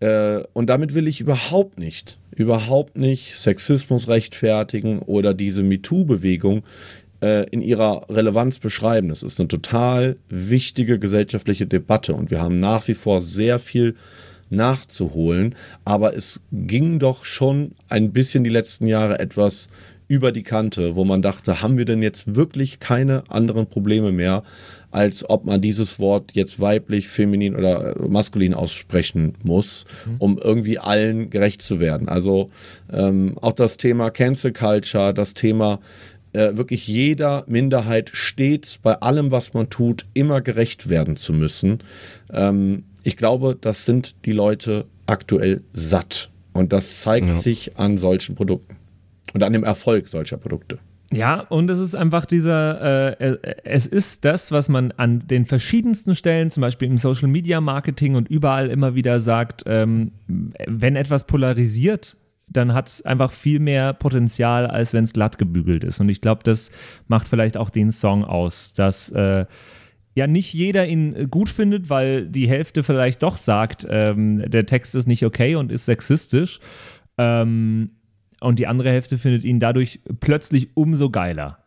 Äh, 0.02 0.42
und 0.54 0.68
damit 0.68 0.96
will 0.96 1.08
ich 1.08 1.22
überhaupt 1.22 1.80
nicht, 1.80 2.20
überhaupt 2.36 2.98
nicht 2.98 3.36
Sexismus 3.38 4.08
rechtfertigen 4.08 5.00
oder 5.00 5.34
diese 5.36 5.62
MeToo-Bewegung 5.64 6.64
äh, 7.22 7.48
in 7.50 7.62
ihrer 7.62 8.06
Relevanz 8.10 8.60
beschreiben. 8.60 9.10
Das 9.10 9.24
ist 9.24 9.40
eine 9.40 9.48
total 9.48 10.18
wichtige 10.30 11.00
gesellschaftliche 11.00 11.68
Debatte 11.68 12.14
und 12.14 12.32
wir 12.32 12.42
haben 12.42 12.60
nach 12.60 12.88
wie 12.88 12.96
vor 12.96 13.22
sehr 13.22 13.60
viel 13.60 13.96
nachzuholen, 14.50 15.56
aber 15.86 16.16
es 16.16 16.42
ging 16.52 17.00
doch 17.00 17.24
schon 17.24 17.72
ein 17.88 18.12
bisschen 18.12 18.44
die 18.44 18.50
letzten 18.50 18.86
Jahre 18.86 19.20
etwas 19.20 19.70
über 20.12 20.34
die 20.34 20.44
Kante, 20.44 20.98
wo 20.98 21.06
man 21.06 21.22
dachte, 21.22 21.62
haben 21.62 21.78
wir 21.78 21.86
denn 21.86 22.02
jetzt 22.02 22.36
wirklich 22.36 22.82
keine 22.82 23.24
anderen 23.30 23.68
Probleme 23.68 24.12
mehr, 24.12 24.44
als 24.92 25.30
ob 25.30 25.46
man 25.46 25.62
dieses 25.62 26.00
Wort 26.00 26.32
jetzt 26.34 26.60
weiblich, 26.60 27.08
feminin 27.08 27.56
oder 27.56 27.96
äh, 27.96 28.10
maskulin 28.10 28.54
aussprechen 28.54 29.36
muss, 29.42 29.86
um 30.20 30.38
irgendwie 30.38 30.80
allen 30.80 31.30
gerecht 31.30 31.62
zu 31.62 31.80
werden. 31.80 32.10
Also 32.10 32.50
ähm, 32.92 33.38
auch 33.40 33.54
das 33.54 33.78
Thema 33.78 34.10
Cancel 34.10 34.52
Culture, 34.52 35.14
das 35.14 35.34
Thema 35.34 35.80
äh, 36.34 36.56
wirklich 36.56 36.88
jeder 36.88 37.44
Minderheit 37.48 38.10
stets 38.14 38.78
bei 38.78 38.96
allem, 38.96 39.32
was 39.32 39.54
man 39.54 39.70
tut, 39.70 40.06
immer 40.14 40.42
gerecht 40.42 40.90
werden 40.90 41.16
zu 41.16 41.34
müssen. 41.34 41.80
Ähm, 42.32 42.84
ich 43.04 43.18
glaube, 43.18 43.58
das 43.60 43.86
sind 43.86 44.26
die 44.26 44.32
Leute 44.32 44.86
aktuell 45.08 45.62
satt. 45.74 46.30
Und 46.54 46.74
das 46.74 47.02
zeigt 47.02 47.28
Ja. 47.28 47.36
sich 47.36 47.78
an 47.78 47.98
solchen 47.98 48.36
Produkten 48.36 48.76
und 49.34 49.42
an 49.44 49.54
dem 49.54 49.64
Erfolg 49.64 50.08
solcher 50.08 50.38
Produkte. 50.38 50.80
Ja, 51.14 51.42
und 51.42 51.70
es 51.70 51.80
ist 51.80 51.94
einfach 51.94 52.26
dieser, 52.26 53.18
äh, 53.20 53.32
äh, 53.32 53.38
es 53.66 53.86
ist 53.86 54.24
das, 54.24 54.52
was 54.54 54.70
man 54.70 54.92
an 54.94 55.28
den 55.28 55.46
verschiedensten 55.46 56.16
Stellen, 56.16 56.52
zum 56.52 56.62
Beispiel 56.62 56.88
im 56.88 56.98
Social 56.98 57.28
Media 57.28 57.60
Marketing 57.60 58.16
und 58.16 58.30
überall 58.30 58.70
immer 58.70 58.96
wieder 58.96 59.20
sagt, 59.20 59.64
ähm, 59.66 60.12
wenn 60.68 60.96
etwas 60.96 61.26
polarisiert, 61.26 62.16
dann 62.52 62.74
hat 62.74 62.88
es 62.88 63.02
einfach 63.04 63.32
viel 63.32 63.60
mehr 63.60 63.94
Potenzial, 63.94 64.68
als 64.68 64.94
wenn 64.94 65.04
es 65.04 65.14
glatt 65.14 65.38
gebügelt 65.38 65.84
ist. 65.84 66.00
Und 66.00 66.10
ich 66.10 66.22
glaube, 66.22 66.44
das 66.44 66.72
macht 67.08 67.28
vielleicht 67.28 67.58
auch 67.58 67.70
den 67.70 67.92
Song 67.92 68.24
aus, 68.24 68.74
dass 68.74 69.10
äh, 69.10 69.46
ja 70.14 70.28
nicht 70.28 70.54
jeder 70.54 70.86
ihn 70.86 71.30
gut 71.30 71.50
findet, 71.50 71.90
weil 71.90 72.28
die 72.28 72.50
Hälfte 72.50 72.84
vielleicht 72.84 73.24
doch 73.24 73.38
sagt, 73.38 73.88
ähm, 73.90 74.50
der 74.50 74.66
Text 74.66 74.96
ist 74.96 75.08
nicht 75.08 75.26
okay 75.26 75.56
und 75.56 75.72
ist 75.72 75.86
sexistisch. 75.86 76.60
Ähm, 77.18 77.92
und 78.42 78.60
die 78.60 78.68
andere 78.68 78.90
Hälfte 78.90 79.18
findet 79.18 79.44
ihn 79.44 79.60
dadurch 79.60 80.02
plötzlich 80.20 80.70
umso 80.76 81.10
geiler. 81.10 81.60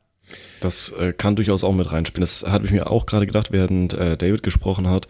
Das 0.60 0.90
äh, 0.90 1.12
kann 1.12 1.36
durchaus 1.36 1.64
auch 1.64 1.72
mit 1.72 1.90
reinspielen. 1.92 2.22
Das 2.22 2.44
habe 2.46 2.66
ich 2.66 2.72
mir 2.72 2.90
auch 2.90 3.06
gerade 3.06 3.26
gedacht, 3.26 3.52
während 3.52 3.94
äh, 3.94 4.16
David 4.16 4.42
gesprochen 4.42 4.88
hat, 4.88 5.06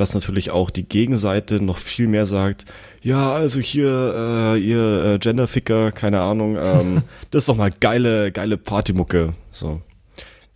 dass 0.00 0.14
natürlich 0.14 0.50
auch 0.50 0.70
die 0.70 0.88
Gegenseite 0.88 1.62
noch 1.62 1.78
viel 1.78 2.08
mehr 2.08 2.26
sagt, 2.26 2.64
ja, 3.02 3.32
also 3.32 3.60
hier, 3.60 4.54
äh, 4.56 4.58
ihr 4.58 5.04
äh, 5.14 5.18
Genderficker, 5.18 5.92
keine 5.92 6.20
Ahnung, 6.20 6.56
ähm, 6.60 7.02
das 7.30 7.42
ist 7.42 7.48
doch 7.48 7.56
mal 7.56 7.70
geile, 7.80 8.32
geile 8.32 8.56
Partymucke. 8.58 9.34
So. 9.50 9.80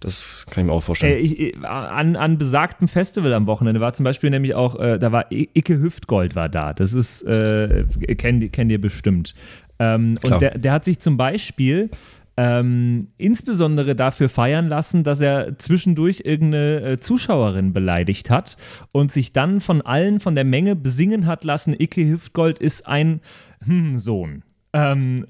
Das 0.00 0.46
kann 0.50 0.64
ich 0.64 0.66
mir 0.66 0.72
auch 0.74 0.78
Äh, 0.78 0.82
vorstellen. 0.82 1.24
ich, 1.24 1.40
äh, 1.40 1.54
an, 1.64 2.16
an 2.16 2.36
besagtem 2.36 2.88
Festival 2.88 3.32
am 3.32 3.46
Wochenende 3.46 3.80
war 3.80 3.94
zum 3.94 4.04
Beispiel 4.04 4.28
nämlich 4.30 4.54
auch, 4.54 4.78
äh, 4.78 4.98
da 4.98 5.12
war 5.12 5.32
I 5.32 5.48
Icke 5.54 5.78
Hüftgold 5.80 6.36
war 6.36 6.48
da. 6.50 6.74
Das 6.74 6.92
ist, 6.92 7.22
äh, 7.22 7.84
kennt, 8.18 8.42
ihr- 8.42 8.50
kennt 8.50 8.70
ihr 8.70 8.80
bestimmt. 8.80 9.34
Ähm, 9.78 10.18
und 10.22 10.40
der, 10.42 10.58
der 10.58 10.72
hat 10.72 10.84
sich 10.84 11.00
zum 11.00 11.16
Beispiel 11.16 11.88
ähm, 12.36 13.08
insbesondere 13.16 13.94
dafür 13.94 14.28
feiern 14.28 14.68
lassen, 14.68 15.04
dass 15.04 15.20
er 15.20 15.58
zwischendurch 15.58 16.22
irgendeine 16.24 16.80
äh, 16.82 17.00
Zuschauerin 17.00 17.72
beleidigt 17.72 18.30
hat 18.30 18.56
und 18.92 19.12
sich 19.12 19.32
dann 19.32 19.60
von 19.60 19.82
allen 19.82 20.20
von 20.20 20.34
der 20.34 20.44
Menge 20.44 20.74
besingen 20.76 21.26
hat 21.26 21.44
lassen, 21.44 21.74
Icke 21.78 22.06
Hüftgold 22.08 22.58
ist 22.58 22.86
ein 22.86 23.20
hm, 23.64 23.98
Sohn. 23.98 24.42
Ähm, 24.72 25.26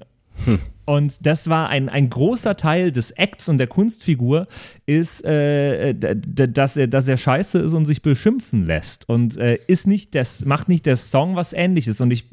Und 0.87 1.25
das 1.25 1.49
war 1.49 1.69
ein, 1.69 1.89
ein 1.89 2.09
großer 2.09 2.57
Teil 2.57 2.91
des 2.91 3.09
Acts 3.11 3.49
und 3.49 3.57
der 3.57 3.65
Kunstfigur, 3.67 4.45
ist, 4.85 5.25
äh, 5.25 5.93
d- 5.95 6.47
dass, 6.47 6.77
er, 6.77 6.87
dass 6.87 7.07
er 7.07 7.17
scheiße 7.17 7.57
ist 7.59 7.73
und 7.73 7.85
sich 7.85 8.03
beschimpfen 8.03 8.65
lässt. 8.65 9.09
Und 9.09 9.35
äh, 9.37 9.57
ist 9.65 9.87
nicht 9.87 10.13
das, 10.13 10.45
macht 10.45 10.69
nicht 10.69 10.85
der 10.85 10.95
Song 10.95 11.35
was 11.35 11.53
ähnliches. 11.53 12.01
Und 12.01 12.11
ich 12.11 12.25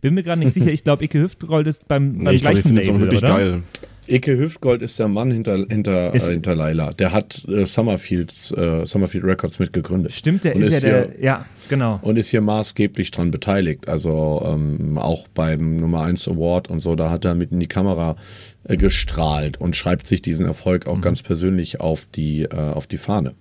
bin 0.00 0.14
mir 0.14 0.22
gerade 0.24 0.40
nicht 0.40 0.54
sicher, 0.54 0.72
ich 0.72 0.82
glaube, 0.82 1.04
Icke 1.04 1.20
Hüftgold 1.20 1.68
ist 1.68 1.86
beim, 1.86 2.14
beim 2.14 2.24
Nee, 2.24 2.30
ich 2.30 2.36
ich 2.36 2.42
gleichen 2.42 2.76
es 2.78 2.88
auch 2.88 2.92
Label, 2.94 3.00
wirklich 3.02 3.22
oder? 3.22 3.36
geil. 3.36 3.62
Ike 4.08 4.36
Hüftgold 4.38 4.82
ist 4.82 4.98
der 4.98 5.08
Mann 5.08 5.30
hinter, 5.30 5.64
hinter, 5.68 6.14
Ist- 6.14 6.28
äh, 6.28 6.32
hinter 6.32 6.54
Laila. 6.54 6.92
Der 6.92 7.12
hat 7.12 7.44
äh, 7.48 7.64
Summerfields, 7.64 8.50
äh, 8.52 8.84
Summerfield 8.84 9.24
Records 9.24 9.58
mitgegründet. 9.58 10.12
Stimmt, 10.12 10.44
der 10.44 10.56
Und 10.56 10.62
ist, 10.62 10.82
ja 10.82 10.88
hier- 10.90 11.06
der, 11.06 11.24
ja, 11.24 11.46
genau. 11.68 11.98
und 12.02 12.16
ist 12.18 12.28
hier 12.30 12.40
maßgeblich 12.40 13.10
dran 13.10 13.30
beteiligt. 13.30 13.88
Also 13.88 14.42
ähm, 14.46 14.98
auch 14.98 15.26
beim 15.28 15.76
Nummer 15.76 16.02
1 16.02 16.28
Award 16.28 16.68
und 16.68 16.80
so, 16.80 16.94
da 16.96 17.10
hat 17.10 17.24
er 17.24 17.34
mit 17.34 17.52
in 17.52 17.60
die 17.60 17.66
Kamera 17.66 18.16
äh, 18.64 18.76
gestrahlt 18.76 19.60
und 19.60 19.76
schreibt 19.76 20.06
sich 20.06 20.22
diesen 20.22 20.46
Erfolg 20.46 20.86
Mhm. 20.86 20.92
auch 20.92 21.00
ganz 21.00 21.22
persönlich 21.22 21.80
auf 21.80 22.06
die, 22.14 22.42
äh, 22.42 22.54
auf 22.54 22.86
die 22.86 22.98
Fahne. 22.98 23.34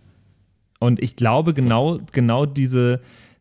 Und 0.80 1.02
ich 1.02 1.16
glaube, 1.16 1.54
genau, 1.54 2.00
genau 2.12 2.46
diese, 2.46 3.00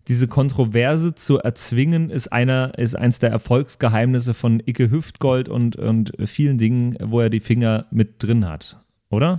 diese 0.08 0.26
Kontroverse 0.26 1.14
zu 1.14 1.38
erzwingen, 1.38 2.10
ist 2.10 2.32
einer, 2.32 2.76
ist 2.78 2.96
eins 2.96 3.18
der 3.18 3.30
Erfolgsgeheimnisse 3.30 4.34
von 4.34 4.60
Icke 4.64 4.90
Hüftgold 4.90 5.48
und, 5.48 5.76
und 5.76 6.12
vielen 6.24 6.58
Dingen, 6.58 6.96
wo 7.00 7.20
er 7.20 7.30
die 7.30 7.40
Finger 7.40 7.86
mit 7.90 8.22
drin 8.22 8.48
hat. 8.48 8.78
Oder? 9.10 9.38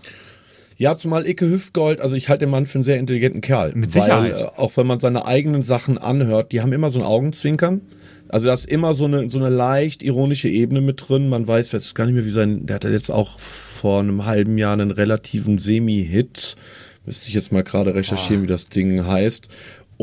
Ja, 0.78 0.96
zumal 0.96 1.28
Icke 1.28 1.50
Hüftgold, 1.50 2.02
also 2.02 2.16
ich 2.16 2.30
halte 2.30 2.46
den 2.46 2.52
Mann 2.52 2.66
für 2.66 2.80
einen 2.80 2.84
sehr 2.84 2.98
intelligenten 2.98 3.42
Kerl. 3.42 3.74
Mit 3.76 3.92
Sicherheit. 3.92 4.34
Weil, 4.34 4.42
äh, 4.42 4.48
auch 4.56 4.76
wenn 4.78 4.88
man 4.88 5.00
seine 5.00 5.26
eigenen 5.26 5.64
Sachen 5.64 5.98
anhört, 5.98 6.52
die 6.52 6.62
haben 6.62 6.74
immer 6.74 6.90
so 6.90 7.00
ein 7.00 7.06
Augenzwinkern. 7.06 7.82
Also 8.30 8.48
da 8.48 8.54
ist 8.54 8.66
immer 8.66 8.94
so 8.94 9.06
eine, 9.06 9.30
so 9.30 9.38
eine 9.38 9.50
leicht 9.50 10.02
ironische 10.02 10.48
Ebene 10.48 10.82
mit 10.82 11.08
drin. 11.08 11.30
Man 11.30 11.48
weiß, 11.48 11.74
weiß 11.74 11.94
gar 11.94 12.06
nicht 12.06 12.16
mehr, 12.16 12.26
wie 12.26 12.32
sein, 12.32 12.66
der 12.66 12.78
hatte 12.78 12.90
jetzt 12.90 13.12
auch 13.12 13.40
vor 13.40 14.00
einem 14.00 14.26
halben 14.26 14.58
Jahr 14.58 14.74
einen 14.74 14.92
relativen 14.92 15.60
Semi-Hit. 15.60 16.56
Müsste 17.06 17.28
ich 17.28 17.34
jetzt 17.34 17.52
mal 17.52 17.64
gerade 17.64 17.94
recherchieren, 17.94 18.44
wie 18.44 18.48
das 18.48 18.66
Ding 18.66 19.06
heißt. 19.06 19.50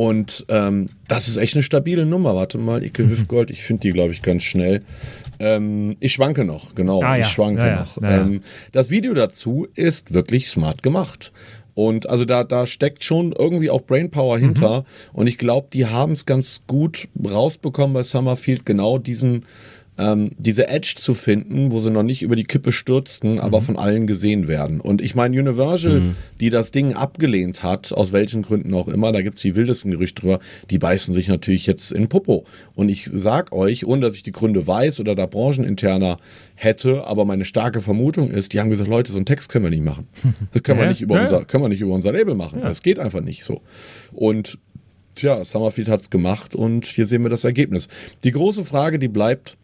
Und 0.01 0.47
ähm, 0.49 0.89
das 1.09 1.29
ist 1.29 1.37
echt 1.37 1.55
eine 1.57 1.63
stabile 1.63 2.07
Nummer. 2.07 2.35
Warte 2.35 2.57
mal, 2.57 2.83
Icke 2.83 3.07
Hüftgold, 3.07 3.51
ich 3.51 3.63
finde 3.63 3.83
die, 3.83 3.91
glaube 3.91 4.15
ich, 4.15 4.23
ganz 4.23 4.45
schnell. 4.45 4.81
Ähm, 5.39 5.95
ich 6.01 6.15
schwanke 6.15 6.47
noch, 6.47 6.75
genau. 6.75 7.03
Ah, 7.03 7.17
ja. 7.17 7.21
Ich 7.21 7.29
schwanke 7.29 7.67
Ja, 7.67 7.81
noch. 7.81 8.01
Ja. 8.01 8.23
Ähm, 8.23 8.41
das 8.73 8.89
Video 8.89 9.13
dazu 9.13 9.67
ist 9.75 10.15
wirklich 10.15 10.49
smart 10.49 10.83
gemacht. 10.83 11.33
Und 11.75 12.09
also 12.09 12.25
da, 12.25 12.45
da 12.45 12.67
steckt 12.67 13.05
schon 13.05 13.33
irgendwie 13.39 13.69
auch 13.69 13.83
Brainpower 13.83 14.39
Mhm. 14.39 14.43
hinter. 14.43 14.85
Und 15.13 15.27
ich 15.27 15.37
glaube, 15.37 15.69
die 15.71 15.85
haben 15.85 16.13
es 16.13 16.25
ganz 16.25 16.63
gut 16.67 17.07
rausbekommen 17.23 17.93
bei 17.93 18.03
Summerfield, 18.03 18.65
genau 18.65 18.97
diesen, 18.97 19.45
ähm, 20.01 20.31
diese 20.39 20.67
Edge 20.69 20.95
zu 20.97 21.13
finden, 21.13 21.71
wo 21.73 21.81
sie 21.81 21.91
noch 21.91 22.03
nicht 22.03 22.23
über 22.23 22.35
die 22.35 22.45
Kippe 22.45 22.73
stürzten, 22.73 23.35
Mhm. 23.35 23.39
aber 23.41 23.61
von 23.61 23.77
allen 23.77 24.07
gesehen 24.07 24.49
werden. 24.49 24.81
Und 24.81 25.03
ich 25.03 25.15
meine, 25.15 25.39
Universal, 25.39 26.15
die 26.41 26.49
das 26.49 26.71
Ding 26.71 26.95
abgelehnt 26.95 27.63
hat, 27.63 27.93
aus 27.93 28.11
welchen 28.13 28.41
Gründen 28.43 28.73
auch 28.73 28.89
immer, 28.89 29.13
da 29.13 29.21
gibt 29.21 29.37
es 29.37 29.43
die 29.43 29.55
wildesten 29.57 29.91
Gerüchte 29.91 30.23
drüber, 30.23 30.39
die 30.71 30.79
beißen 30.79 31.15
sich 31.15 31.29
natürlich 31.29 31.67
jetzt 31.67 31.93
in 31.93 32.09
Popo. 32.09 32.45
Und 32.75 32.89
ich 32.89 33.05
sag 33.13 33.53
euch, 33.53 33.85
ohne 33.85 34.01
dass 34.01 34.15
ich 34.17 34.23
die 34.23 34.33
Gründe 34.33 34.67
weiß 34.67 35.01
oder 35.01 35.15
da 35.15 35.27
brancheninterner 35.27 36.17
hätte, 36.55 37.05
aber 37.07 37.25
meine 37.27 37.45
starke 37.45 37.81
Vermutung 37.81 38.31
ist, 38.31 38.53
die 38.55 38.61
haben 38.61 38.71
gesagt, 38.71 38.89
Leute, 38.89 39.13
so 39.13 39.19
einen 39.19 39.27
Text 39.27 39.51
können 39.51 39.65
wir 39.65 39.71
nicht 39.71 39.85
machen. 39.85 40.09
Das 40.53 40.63
können 40.63 40.79
wir 40.79 40.85
Ja, 40.85 40.91
nicht 40.91 41.03
über 41.03 41.17
ja. 41.17 41.23
unser, 41.23 41.45
können 41.45 41.65
wir 41.65 41.69
nicht 41.69 41.81
über 41.83 41.93
unser 41.95 42.13
Label 42.13 42.35
machen. 42.35 42.61
Das 42.63 42.83
geht 42.83 42.99
einfach 42.99 43.21
nicht 43.21 43.45
so. 43.45 43.61
Und 44.13 44.59
tja, 45.15 45.45
Summerfield 45.45 45.89
hat 45.89 46.01
es 46.01 46.09
gemacht 46.11 46.55
und 46.57 46.87
hier 46.87 47.05
sehen 47.07 47.23
wir 47.23 47.31
das 47.31 47.45
Ergebnis. 47.45 47.89
Die 48.25 48.31
große 48.31 48.65
Frage, 48.65 48.99
die 48.99 49.09
bleibt, 49.09 49.57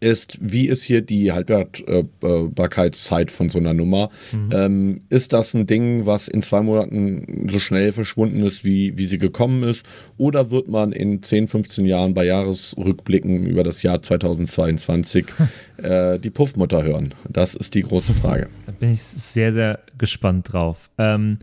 ist, 0.00 0.38
wie 0.40 0.68
ist 0.68 0.84
hier 0.84 1.02
die 1.02 1.32
Haltbarkeitszeit 1.32 3.30
von 3.30 3.48
so 3.48 3.58
einer 3.58 3.74
Nummer? 3.74 4.10
Mhm. 4.32 4.50
Ähm, 4.52 5.00
ist 5.08 5.32
das 5.32 5.54
ein 5.54 5.66
Ding, 5.66 6.06
was 6.06 6.28
in 6.28 6.42
zwei 6.42 6.62
Monaten 6.62 7.48
so 7.50 7.58
schnell 7.58 7.92
verschwunden 7.92 8.42
ist, 8.44 8.64
wie, 8.64 8.96
wie 8.96 9.06
sie 9.06 9.18
gekommen 9.18 9.62
ist? 9.62 9.84
Oder 10.16 10.50
wird 10.50 10.68
man 10.68 10.92
in 10.92 11.22
10, 11.22 11.48
15 11.48 11.86
Jahren 11.86 12.14
bei 12.14 12.24
Jahresrückblicken 12.24 13.46
über 13.46 13.64
das 13.64 13.82
Jahr 13.82 14.00
2022 14.00 15.26
äh, 15.78 16.18
die 16.18 16.30
Puffmutter 16.30 16.82
hören? 16.82 17.14
Das 17.28 17.54
ist 17.54 17.74
die 17.74 17.82
große 17.82 18.14
Frage. 18.14 18.48
Da 18.66 18.72
bin 18.72 18.92
ich 18.92 19.02
sehr, 19.02 19.52
sehr 19.52 19.80
gespannt 19.98 20.52
drauf. 20.52 20.90
Ähm, 20.98 21.38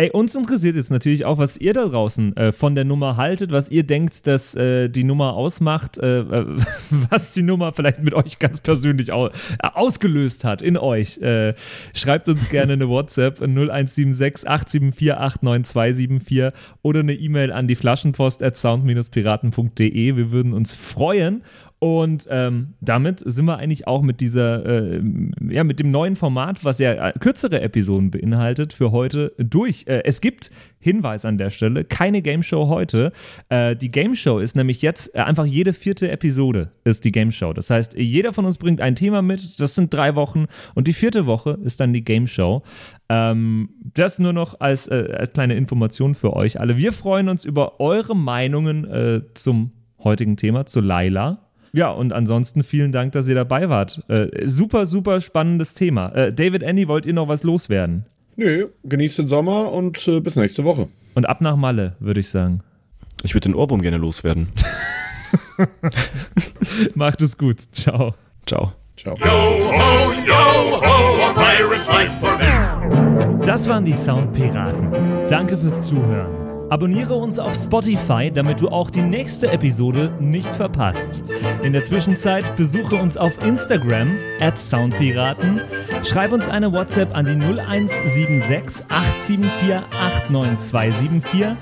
Ey, 0.00 0.10
uns 0.12 0.34
interessiert 0.34 0.76
jetzt 0.76 0.90
natürlich 0.90 1.26
auch, 1.26 1.36
was 1.36 1.58
ihr 1.58 1.74
da 1.74 1.84
draußen 1.84 2.34
äh, 2.34 2.52
von 2.52 2.74
der 2.74 2.86
Nummer 2.86 3.18
haltet, 3.18 3.52
was 3.52 3.70
ihr 3.70 3.82
denkt, 3.82 4.26
dass 4.26 4.54
äh, 4.54 4.88
die 4.88 5.04
Nummer 5.04 5.34
ausmacht, 5.34 5.98
äh, 5.98 6.24
was 7.10 7.32
die 7.32 7.42
Nummer 7.42 7.74
vielleicht 7.74 8.02
mit 8.02 8.14
euch 8.14 8.38
ganz 8.38 8.62
persönlich 8.62 9.12
au 9.12 9.26
äh, 9.26 9.30
ausgelöst 9.60 10.42
hat 10.42 10.62
in 10.62 10.78
euch. 10.78 11.18
Äh, 11.18 11.52
schreibt 11.92 12.30
uns 12.30 12.48
gerne 12.48 12.72
eine 12.72 12.88
WhatsApp 12.88 13.42
0176 13.42 14.48
874 14.48 15.12
89274 15.12 16.58
oder 16.80 17.00
eine 17.00 17.12
E-Mail 17.12 17.52
an 17.52 17.68
die 17.68 17.76
Flaschenpost 17.76 18.42
at 18.42 18.56
sound-piraten.de. 18.56 20.16
Wir 20.16 20.30
würden 20.30 20.54
uns 20.54 20.72
freuen. 20.74 21.42
Und 21.80 22.26
ähm, 22.28 22.74
damit 22.82 23.22
sind 23.24 23.46
wir 23.46 23.56
eigentlich 23.56 23.86
auch 23.86 24.02
mit 24.02 24.20
dieser, 24.20 24.66
äh, 24.66 25.02
ja, 25.48 25.64
mit 25.64 25.80
dem 25.80 25.90
neuen 25.90 26.14
Format, 26.14 26.62
was 26.62 26.78
ja 26.78 26.92
äh, 26.92 27.12
kürzere 27.18 27.62
Episoden 27.62 28.10
beinhaltet, 28.10 28.74
für 28.74 28.92
heute 28.92 29.32
durch. 29.38 29.86
Äh, 29.86 30.02
es 30.04 30.20
gibt 30.20 30.50
Hinweis 30.78 31.24
an 31.24 31.38
der 31.38 31.48
Stelle, 31.48 31.84
keine 31.84 32.20
Game 32.20 32.42
Show 32.42 32.68
heute. 32.68 33.12
Äh, 33.48 33.76
die 33.76 33.90
Game 33.90 34.14
Show 34.14 34.40
ist 34.40 34.56
nämlich 34.56 34.82
jetzt 34.82 35.14
äh, 35.14 35.20
einfach 35.20 35.46
jede 35.46 35.72
vierte 35.72 36.10
Episode 36.10 36.70
ist 36.84 37.06
die 37.06 37.12
Game 37.12 37.32
Show. 37.32 37.54
Das 37.54 37.70
heißt, 37.70 37.94
jeder 37.94 38.34
von 38.34 38.44
uns 38.44 38.58
bringt 38.58 38.82
ein 38.82 38.94
Thema 38.94 39.22
mit, 39.22 39.58
das 39.58 39.74
sind 39.74 39.94
drei 39.94 40.14
Wochen 40.16 40.48
und 40.74 40.86
die 40.86 40.92
vierte 40.92 41.24
Woche 41.24 41.58
ist 41.64 41.80
dann 41.80 41.94
die 41.94 42.04
Game 42.04 42.26
Show. 42.26 42.62
Ähm, 43.08 43.70
das 43.94 44.18
nur 44.18 44.34
noch 44.34 44.60
als, 44.60 44.86
äh, 44.86 45.14
als 45.16 45.32
kleine 45.32 45.54
Information 45.54 46.14
für 46.14 46.36
euch 46.36 46.60
alle. 46.60 46.76
Wir 46.76 46.92
freuen 46.92 47.30
uns 47.30 47.46
über 47.46 47.80
eure 47.80 48.14
Meinungen 48.14 48.86
zum 49.32 49.72
heutigen 50.04 50.36
Thema, 50.36 50.66
zu 50.66 50.80
Laila. 50.80 51.49
Ja, 51.72 51.90
und 51.90 52.12
ansonsten 52.12 52.62
vielen 52.64 52.92
Dank, 52.92 53.12
dass 53.12 53.28
ihr 53.28 53.34
dabei 53.34 53.68
wart. 53.68 54.02
Äh, 54.08 54.28
super, 54.46 54.86
super 54.86 55.20
spannendes 55.20 55.74
Thema. 55.74 56.08
Äh, 56.14 56.32
David, 56.32 56.62
Andy, 56.62 56.88
wollt 56.88 57.06
ihr 57.06 57.12
noch 57.12 57.28
was 57.28 57.42
loswerden? 57.42 58.06
Nö, 58.36 58.68
genießt 58.84 59.18
den 59.18 59.26
Sommer 59.26 59.72
und 59.72 60.06
äh, 60.08 60.20
bis 60.20 60.36
nächste 60.36 60.64
Woche. 60.64 60.88
Und 61.14 61.28
ab 61.28 61.40
nach 61.40 61.56
Malle, 61.56 61.96
würde 62.00 62.20
ich 62.20 62.28
sagen. 62.28 62.60
Ich 63.22 63.34
würde 63.34 63.48
den 63.50 63.54
Ohrwurm 63.54 63.82
gerne 63.82 63.98
loswerden. 63.98 64.48
Macht 66.94 67.20
es 67.20 67.36
gut. 67.36 67.60
Ciao. 67.72 68.14
Ciao. 68.46 68.72
Ciao. 68.96 69.16
Yo 69.16 69.26
ho, 69.26 70.12
yo 70.26 70.80
ho, 70.80 71.24
a 71.24 71.32
pirate's 71.34 71.88
life 71.88 72.12
for 72.18 72.36
me. 72.38 73.44
Das 73.44 73.68
waren 73.68 73.84
die 73.84 73.92
Soundpiraten. 73.92 74.88
Danke 75.28 75.56
fürs 75.56 75.86
Zuhören. 75.86 76.39
Abonniere 76.70 77.14
uns 77.14 77.38
auf 77.40 77.56
Spotify, 77.56 78.30
damit 78.32 78.60
du 78.60 78.68
auch 78.68 78.90
die 78.90 79.02
nächste 79.02 79.50
Episode 79.50 80.12
nicht 80.20 80.54
verpasst. 80.54 81.24
In 81.64 81.72
der 81.72 81.82
Zwischenzeit 81.82 82.54
besuche 82.54 82.94
uns 82.94 83.16
auf 83.16 83.44
Instagram 83.44 84.16
at 84.40 84.56
Soundpiraten, 84.56 85.62
schreib 86.04 86.30
uns 86.30 86.48
eine 86.48 86.72
WhatsApp 86.72 87.12
an 87.12 87.24
die 87.24 87.32
0176 87.32 88.84
874 88.88 89.78
89274 90.28 91.56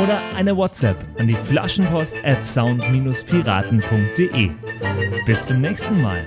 oder 0.00 0.20
eine 0.36 0.56
WhatsApp 0.56 1.04
an 1.18 1.26
die 1.26 1.34
Flaschenpost 1.34 2.14
at 2.24 2.44
sound-piraten.de. 2.44 4.50
Bis 5.26 5.46
zum 5.46 5.60
nächsten 5.60 6.00
Mal. 6.00 6.24